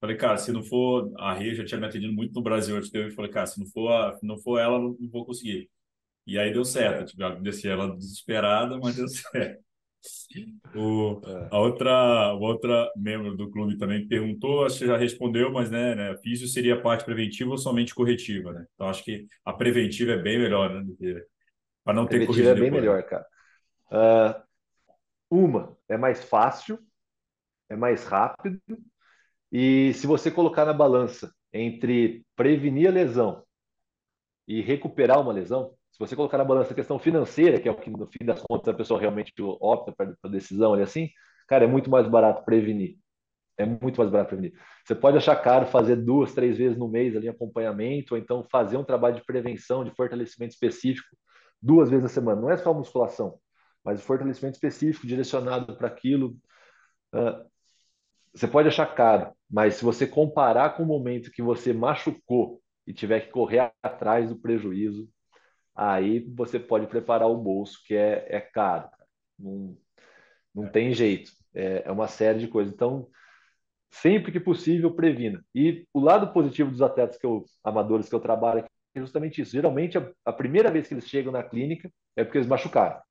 [0.01, 2.89] Falei, cara, se não for a Rê, já tinha me atendido muito no Brasil antes
[2.89, 3.11] de eu.
[3.11, 5.69] Falei, cara, se não for, a, não for ela, não, não vou conseguir.
[6.25, 7.11] E aí deu certo.
[7.11, 9.63] Tipo, desci ela desesperada, mas deu certo.
[10.76, 11.22] O,
[11.52, 16.18] a outra, outra membro do clube também perguntou, acho que já respondeu, mas né, né,
[16.18, 18.66] físio seria a parte preventiva ou somente corretiva, né?
[18.74, 20.84] Então acho que a preventiva é bem melhor, né?
[21.84, 22.49] Para não ter corrigido.
[22.49, 22.82] é bem depois.
[22.82, 23.26] melhor, cara.
[23.91, 24.43] Uh,
[25.30, 26.80] uma, é mais fácil,
[27.70, 28.60] é mais rápido,
[29.52, 33.43] e se você colocar na balança entre prevenir a lesão
[34.47, 35.76] e recuperar uma lesão,
[36.08, 38.68] você colocar na balança a questão financeira, que é o que no fim das contas
[38.68, 41.10] a pessoa realmente opta para a decisão, ali assim,
[41.47, 42.97] cara, é muito mais barato prevenir.
[43.58, 44.54] É muito mais barato prevenir.
[44.84, 48.78] Você pode achar caro fazer duas, três vezes no mês ali acompanhamento, ou então fazer
[48.78, 51.16] um trabalho de prevenção, de fortalecimento específico,
[51.62, 52.41] duas vezes na semana.
[52.41, 53.38] Não é só musculação,
[53.84, 56.36] mas fortalecimento específico direcionado para aquilo.
[57.14, 57.45] Uh,
[58.34, 62.93] você pode achar caro, mas se você comparar com o momento que você machucou e
[62.93, 65.08] tiver que correr atrás do prejuízo,
[65.82, 68.89] aí você pode preparar o bolso, que é, é caro.
[69.39, 69.77] Não,
[70.53, 71.32] não tem jeito.
[71.53, 72.73] É, é uma série de coisas.
[72.73, 73.09] Então,
[73.89, 75.43] sempre que possível, previna.
[75.55, 78.65] E o lado positivo dos atletas que eu, amadores que eu trabalho
[78.95, 79.51] é justamente isso.
[79.53, 83.01] Geralmente, a, a primeira vez que eles chegam na clínica é porque eles machucaram.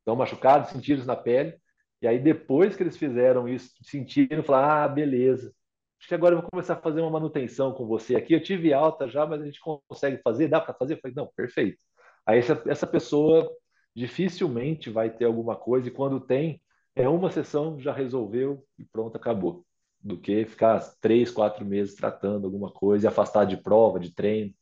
[0.00, 1.56] Estão machucados, sentiram isso na pele.
[2.02, 5.52] E aí, depois que eles fizeram isso, sentiram, falaram: ah, beleza,
[6.00, 8.32] acho que agora eu vou começar a fazer uma manutenção com você aqui.
[8.32, 10.48] Eu tive alta já, mas a gente consegue fazer?
[10.48, 10.94] Dá para fazer?
[10.94, 11.78] Eu falei, não, perfeito.
[12.26, 13.50] Aí essa, essa pessoa
[13.94, 16.62] dificilmente vai ter alguma coisa, e quando tem,
[16.94, 19.64] é uma sessão, já resolveu e pronto, acabou.
[20.02, 24.54] Do que ficar três, quatro meses tratando alguma coisa e afastar de prova, de treino.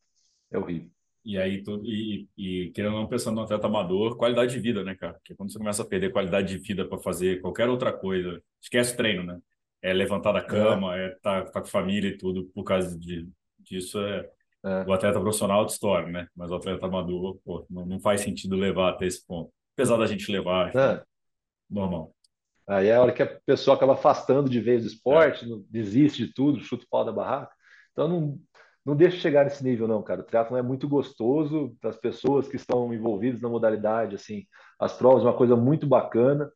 [0.51, 0.91] É horrível.
[1.25, 4.97] E aí, tu, e, e querendo não pensando no atleta amador, qualidade de vida, né,
[4.97, 5.15] cara?
[5.15, 8.97] Porque quando você começa a perder qualidade de vida para fazer qualquer outra coisa, esquece
[8.97, 9.39] treino, né?
[9.83, 13.29] É levantar da cama, é, é tá, tá com família e tudo, por causa de,
[13.59, 14.29] disso é,
[14.65, 14.85] é.
[14.87, 16.29] o atleta profissional de história, né?
[16.35, 19.53] Mas o atleta amador, pô, não, não faz sentido levar até esse ponto.
[19.75, 21.03] Apesar da gente levar, é.
[21.71, 22.13] normal.
[22.67, 25.57] Aí é a hora que a pessoa acaba afastando de vez do esporte, é.
[25.71, 27.55] desiste de tudo, chuta o pau da barraca.
[27.93, 28.39] Então não,
[28.85, 30.21] não deixa chegar nesse nível, não, cara.
[30.21, 34.45] O triatlon é muito gostoso para as pessoas que estão envolvidas na modalidade, assim,
[34.79, 36.51] as provas, uma coisa muito bacana.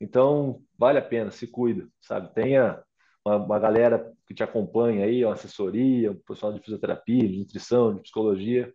[0.00, 2.32] Então, vale a pena, se cuida, sabe?
[2.34, 2.82] Tenha
[3.24, 7.94] uma, uma galera que te acompanha aí, uma assessoria, um profissional de fisioterapia, de nutrição,
[7.94, 8.72] de psicologia,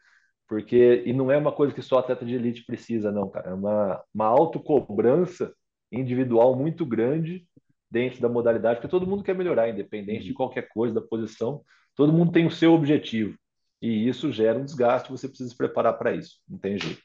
[0.48, 3.52] porque, e não é uma coisa que só atleta de elite precisa, não, cara.
[3.52, 5.54] É uma, uma autocobrança
[5.92, 7.48] individual muito grande
[7.90, 10.36] dentro da modalidade, porque todo mundo quer melhorar, independente de uhum.
[10.36, 11.64] qualquer coisa, da posição,
[11.96, 13.38] todo mundo tem o seu objetivo.
[13.82, 17.04] E isso gera um desgaste, você precisa se preparar para isso, não tem jeito.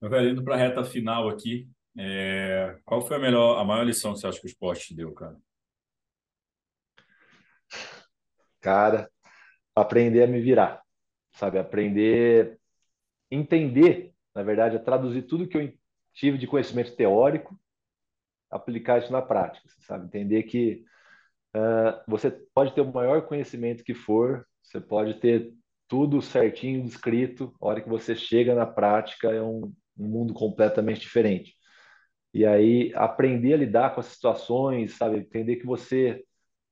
[0.00, 1.68] Meu velho, indo para a reta final aqui,
[1.98, 4.94] é, qual foi a melhor, a maior lição que você acha que o esporte te
[4.94, 5.36] deu, cara?
[8.60, 9.10] Cara,
[9.74, 10.80] aprender a me virar,
[11.32, 11.58] sabe?
[11.58, 12.58] Aprender,
[13.30, 15.72] entender, na verdade, a traduzir tudo que eu
[16.14, 17.58] tive de conhecimento teórico,
[18.48, 20.06] aplicar isso na prática, sabe?
[20.06, 20.84] Entender que
[21.56, 25.52] uh, você pode ter o maior conhecimento que for, você pode ter
[25.88, 31.00] tudo certinho descrito, a hora que você chega na prática é um, um mundo completamente
[31.00, 31.57] diferente.
[32.38, 35.16] E aí aprender a lidar com as situações, sabe?
[35.18, 36.24] Entender que você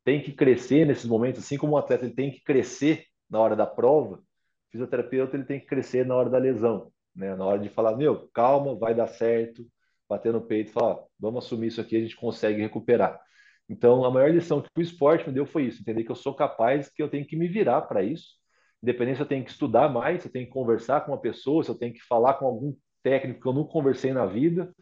[0.05, 3.41] tem que crescer nesses momentos, assim como o um atleta ele tem que crescer na
[3.41, 4.23] hora da prova, o
[4.71, 7.35] fisioterapeuta ele tem que crescer na hora da lesão, né?
[7.35, 9.67] Na hora de falar, meu, calma, vai dar certo,
[10.09, 13.21] bater no peito, falar, vamos assumir isso aqui, a gente consegue recuperar.
[13.69, 16.33] Então, a maior lição que o esporte me deu foi isso, entender que eu sou
[16.33, 18.37] capaz, que eu tenho que me virar para isso.
[18.81, 21.65] Independente se eu tenho que estudar mais, se eu tenho que conversar com uma pessoa,
[21.65, 22.73] se eu tenho que falar com algum
[23.03, 24.73] técnico que eu nunca conversei na vida,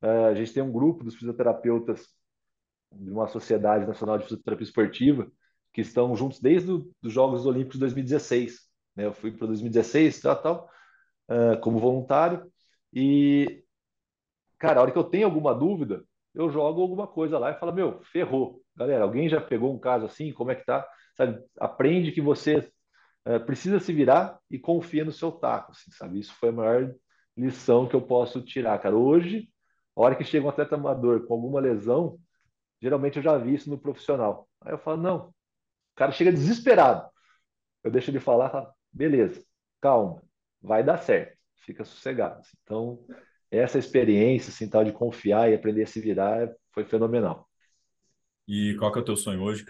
[0.00, 2.06] a gente tem um grupo dos fisioterapeutas
[2.92, 5.30] de uma Sociedade Nacional de Fisioterapia Esportiva
[5.72, 8.60] que estão juntos desde os Jogos Olímpicos de 2016.
[8.94, 9.04] Né?
[9.04, 10.70] Eu fui para 2016, tal, tal,
[11.30, 12.50] uh, como voluntário.
[12.92, 13.62] E,
[14.58, 16.02] cara, a hora que eu tenho alguma dúvida,
[16.34, 18.62] eu jogo alguma coisa lá e falo, meu, ferrou.
[18.74, 20.32] Galera, alguém já pegou um caso assim?
[20.32, 20.86] Como é que tá?
[21.16, 21.42] sabe?
[21.58, 22.70] Aprende que você
[23.24, 26.20] é, precisa se virar e confia no seu taco, assim, sabe?
[26.20, 26.94] Isso foi a maior
[27.36, 28.96] lição que eu posso tirar, cara.
[28.96, 29.48] Hoje,
[29.96, 32.18] a hora que chega um atleta amador com alguma lesão,
[32.80, 34.48] geralmente eu já vi isso no profissional.
[34.60, 35.34] Aí eu falo, não, o
[35.96, 37.08] cara chega desesperado.
[37.82, 39.42] Eu deixo ele falar, falo, beleza,
[39.80, 40.22] calma,
[40.60, 42.42] vai dar certo, fica sossegado.
[42.62, 43.04] Então,
[43.50, 47.48] essa experiência, assim, tal, de confiar e aprender a se virar foi fenomenal.
[48.46, 49.64] E qual que é o teu sonho hoje?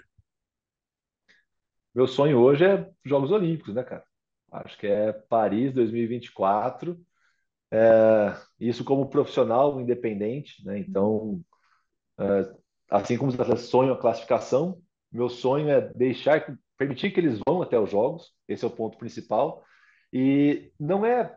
[1.95, 4.05] Meu sonho hoje é Jogos Olímpicos, né, cara?
[4.51, 7.01] Acho que é Paris 2024.
[7.77, 10.79] É, isso como profissional independente, né?
[10.79, 11.43] Então,
[12.19, 12.51] é,
[12.91, 14.81] assim como os atletas sonham a classificação,
[15.13, 18.33] meu sonho é deixar, permitir que eles vão até os Jogos.
[18.49, 19.63] Esse é o ponto principal.
[20.13, 21.37] E não é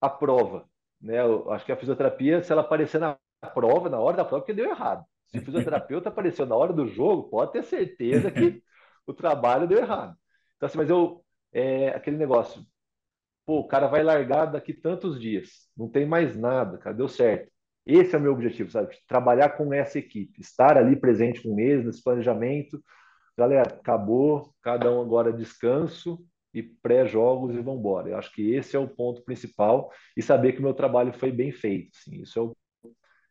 [0.00, 0.68] a prova,
[1.00, 1.20] né?
[1.20, 3.18] Eu acho que a fisioterapia, se ela aparecer na
[3.54, 5.04] prova, na hora da prova, que deu errado.
[5.28, 8.62] Se o fisioterapeuta apareceu na hora do jogo, pode ter certeza que
[9.06, 10.14] o trabalho deu errado.
[10.56, 12.66] Então, assim, mas eu, é aquele negócio,
[13.50, 17.50] pô, o cara vai largar daqui tantos dias, não tem mais nada, cara, deu certo.
[17.84, 18.96] Esse é o meu objetivo, sabe?
[19.08, 22.80] Trabalhar com essa equipe, estar ali presente com eles nesse planejamento.
[23.36, 26.24] Galera, acabou, cada um agora descanso
[26.54, 28.10] e pré-jogos e vão embora.
[28.10, 31.32] Eu acho que esse é o ponto principal e saber que o meu trabalho foi
[31.32, 31.90] bem feito.
[31.98, 32.56] Assim, isso é o,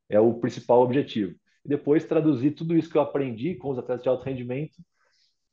[0.09, 1.33] é o principal objetivo.
[1.63, 4.83] E depois traduzir tudo isso que eu aprendi com os atletas de alto rendimento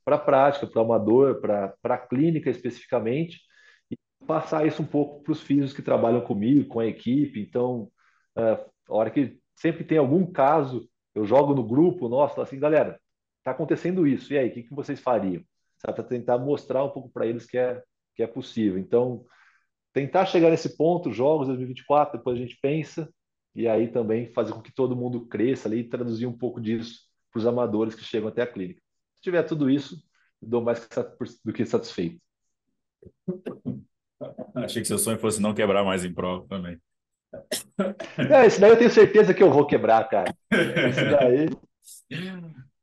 [0.03, 3.47] para a prática, para o amador, para a clínica especificamente,
[4.27, 7.39] passar isso um pouco para os físicos que trabalham comigo, com a equipe.
[7.39, 7.89] Então,
[8.37, 12.99] é, a hora que sempre tem algum caso, eu jogo no grupo nosso, assim, galera,
[13.39, 15.41] está acontecendo isso, e aí, o que, que vocês fariam?
[15.81, 17.81] Para tentar mostrar um pouco para eles que é,
[18.15, 18.77] que é possível.
[18.77, 19.25] Então,
[19.93, 23.09] tentar chegar nesse ponto, jogos 2024, depois a gente pensa,
[23.55, 27.07] e aí também fazer com que todo mundo cresça ali e traduzir um pouco disso
[27.31, 28.81] para os amadores que chegam até a clínica.
[29.15, 29.97] Se tiver tudo isso,
[30.41, 30.87] dou mais
[31.43, 32.21] do que satisfeito.
[34.55, 36.79] Achei que seu sonho fosse não quebrar mais em prova também.
[38.31, 40.33] É, esse daí eu tenho certeza que eu vou quebrar, cara.
[40.51, 41.49] Esse daí.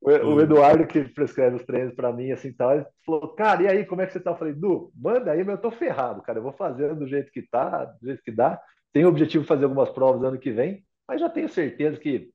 [0.01, 3.87] O, Eduardo, que prescreve os treinos para mim, assim tal, ele falou: Cara, e aí,
[3.87, 4.33] como é que você tá?
[4.33, 6.39] Eu falei: Du, manda aí, mas eu tô ferrado, cara.
[6.39, 8.61] Eu vou fazendo do jeito que tá, do jeito que dá.
[8.93, 12.31] Tenho o objetivo de fazer algumas provas ano que vem, mas já tenho certeza que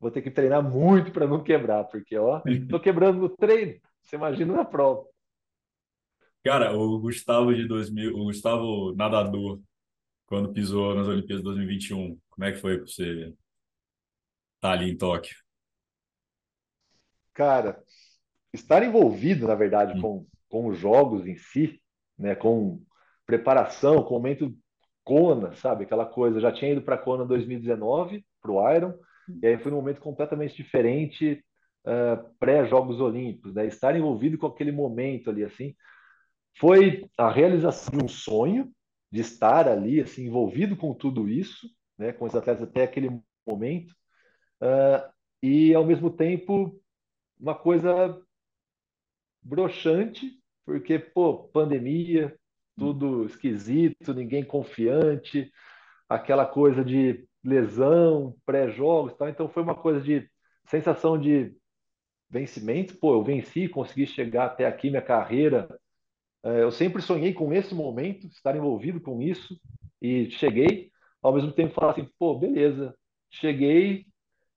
[0.00, 3.74] vou ter que treinar muito para não quebrar, porque, ó, tô quebrando no treino.
[4.02, 5.04] Você imagina na prova.
[6.44, 9.62] Cara, o Gustavo de 2000, o Gustavo nadador,
[10.26, 13.34] quando pisou nas Olimpíadas de 2021, como é que foi para você estar
[14.60, 15.34] tá ali em Tóquio?
[17.32, 17.82] Cara,
[18.52, 20.02] estar envolvido, na verdade, hum.
[20.02, 21.80] com, com os jogos em si,
[22.18, 22.82] né, com
[23.24, 24.54] preparação, com o momento
[25.02, 25.84] Kona, sabe?
[25.84, 26.36] Aquela coisa.
[26.36, 28.94] Eu já tinha ido para Kona 2019, para o Iron,
[29.42, 31.42] e aí foi um momento completamente diferente
[31.86, 33.66] uh, pré-Jogos Olímpicos, né?
[33.66, 35.74] Estar envolvido com aquele momento ali, assim,
[36.58, 38.72] foi a realização de um sonho
[39.10, 41.68] de estar ali, assim, envolvido com tudo isso,
[41.98, 42.12] né?
[42.12, 43.10] Com os atletas até aquele
[43.46, 43.92] momento,
[44.62, 45.12] uh,
[45.42, 46.80] e ao mesmo tempo
[47.38, 48.18] uma coisa
[49.42, 50.32] broxante,
[50.64, 52.34] porque, pô, pandemia,
[52.76, 55.52] tudo esquisito, ninguém confiante,
[56.08, 59.28] aquela coisa de lesão, pré-jogos, tal.
[59.28, 60.28] Então foi uma coisa de
[60.66, 61.54] sensação de
[62.28, 62.96] vencimento.
[62.98, 65.68] Pô, eu venci, consegui chegar até aqui minha carreira.
[66.44, 69.58] É, eu sempre sonhei com esse momento, estar envolvido com isso
[70.00, 70.90] e cheguei.
[71.22, 72.94] Ao mesmo tempo falar assim, pô, beleza,
[73.30, 74.06] cheguei,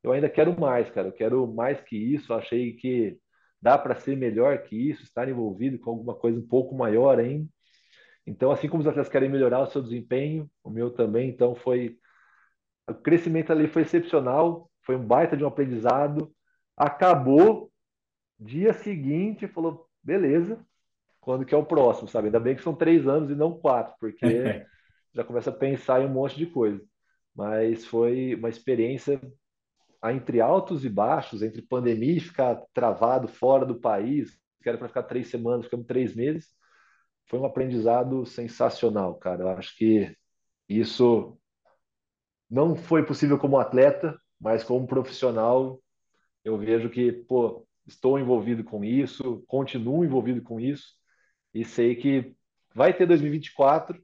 [0.03, 1.07] eu ainda quero mais, cara.
[1.09, 2.33] Eu quero mais que isso.
[2.33, 3.17] Achei que
[3.61, 7.49] dá para ser melhor que isso, estar envolvido com alguma coisa um pouco maior ainda.
[8.25, 11.97] Então, assim como os atletas querem melhorar o seu desempenho, o meu também, então foi
[12.89, 16.33] o crescimento ali foi excepcional, foi um baita de um aprendizado.
[16.75, 17.71] Acabou
[18.39, 20.65] dia seguinte, falou, beleza,
[21.27, 22.27] quando que é o próximo, sabe?
[22.27, 24.15] Ainda bem que são três anos e não quatro, porque
[25.13, 26.81] já começa a pensar em um monte de coisa.
[27.35, 29.19] Mas foi uma experiência
[30.05, 34.87] entre altos e baixos, entre pandemia e ficar travado fora do país, que era para
[34.87, 36.47] ficar três semanas, ficamos três meses
[37.25, 39.43] foi um aprendizado sensacional, cara.
[39.43, 40.15] Eu acho que
[40.69, 41.37] isso
[42.49, 45.77] não foi possível como atleta, mas como profissional,
[46.41, 50.96] eu vejo que, pô, estou envolvido com isso, continuo envolvido com isso
[51.59, 52.35] e sei que
[52.73, 53.99] vai ter 2024.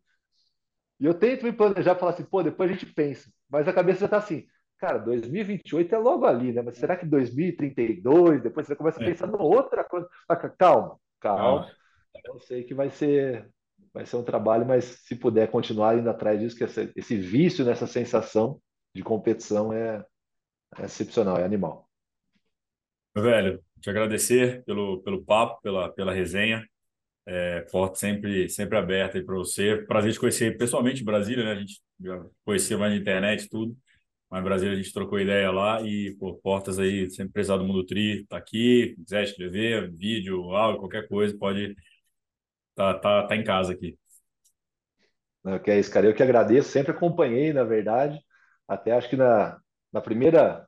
[1.00, 3.30] E eu tento me planejar, falar assim, pô, depois a gente pensa.
[3.50, 4.46] Mas a cabeça já está assim,
[4.80, 6.64] cara, 2028 é logo ali, né?
[6.64, 8.42] Mas será que 2032?
[8.42, 9.10] Depois você começa a é.
[9.10, 9.36] pensar é.
[9.38, 10.10] outra coisa.
[10.58, 11.68] Calma, calma.
[11.70, 12.20] Ah.
[12.26, 13.48] Eu sei que vai ser,
[13.94, 17.66] vai ser um trabalho, mas se puder continuar indo atrás disso, que esse, esse vício
[17.66, 18.60] nessa sensação
[18.96, 20.04] de competição é,
[20.78, 21.88] é excepcional, é animal.
[23.16, 26.66] Velho, te agradecer pelo, pelo papo, pela, pela resenha.
[27.26, 29.78] É, Porto sempre, sempre aberta aí para você.
[29.88, 31.52] Prazer te conhecer pessoalmente Brasília, né?
[31.52, 33.76] A gente já conhecia mais na internet tudo,
[34.30, 37.68] mas em Brasília a gente trocou ideia lá e, pô, Portas aí, sempre precisado do
[37.68, 41.76] Mundo Tri, tá aqui, quiser escrever, vídeo, áudio, qualquer coisa, pode
[42.76, 43.98] tá, tá, tá em casa aqui.
[45.44, 46.08] Não, que é isso, cara.
[46.08, 48.20] Eu que agradeço, sempre acompanhei, na verdade,
[48.68, 49.60] até acho que na,
[49.92, 50.68] na primeira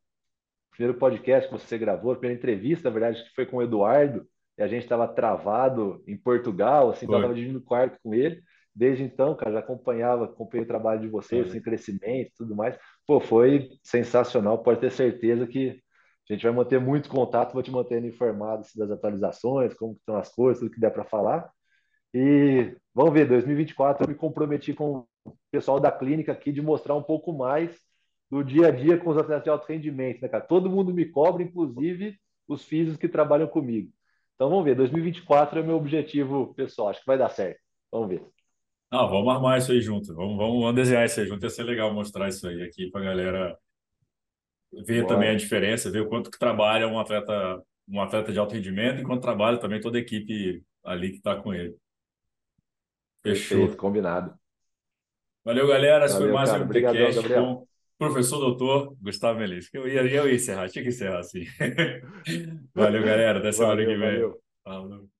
[0.71, 4.27] primeiro podcast que você gravou, a primeira entrevista, na verdade, que foi com o Eduardo,
[4.57, 8.41] e a gente estava travado em Portugal, assim, estava dividindo quarto com ele.
[8.73, 12.77] Desde então, cara, já acompanhava, acompanhei o trabalho de vocês, sem crescimento tudo mais.
[13.07, 15.81] Pô, foi sensacional, pode ter certeza que
[16.29, 20.17] a gente vai manter muito contato, vou te mantendo informado assim, das atualizações, como estão
[20.17, 21.49] as coisas, tudo que der para falar.
[22.13, 26.95] E vamos ver, 2024 eu me comprometi com o pessoal da clínica aqui de mostrar
[26.95, 27.77] um pouco mais
[28.29, 30.43] do dia a dia com os atletas de alto rendimento, né, cara?
[30.43, 32.17] Todo mundo me cobra, inclusive
[32.47, 33.91] os físicos que trabalham comigo.
[34.35, 37.59] Então vamos ver, 2024 é meu objetivo pessoal, acho que vai dar certo.
[37.91, 38.25] Vamos ver.
[38.91, 40.13] Ah, vamos armar isso aí junto.
[40.13, 41.43] Vamos, vamos, vamos desenhar isso aí junto.
[41.43, 43.57] Ia ser legal mostrar isso aí aqui para a galera
[44.85, 48.53] ver também a diferença, ver o quanto que trabalha um atleta, um atleta de alto
[48.53, 51.75] rendimento, enquanto trabalha também toda a equipe ali que está com ele.
[53.23, 53.57] Fechou.
[53.57, 54.37] Perfeito, combinado.
[55.43, 56.05] Valeu, galera.
[56.05, 56.63] Esse Valeu, foi mais cara.
[56.63, 57.27] um podcast
[57.97, 59.69] professor doutor Gustavo Melis.
[59.73, 61.43] Eu ia, eu ia encerrar, tinha que encerrar assim.
[62.73, 63.39] valeu, galera.
[63.39, 63.99] Até semana que vem.
[63.99, 64.41] Valeu.
[64.63, 65.14] Falou.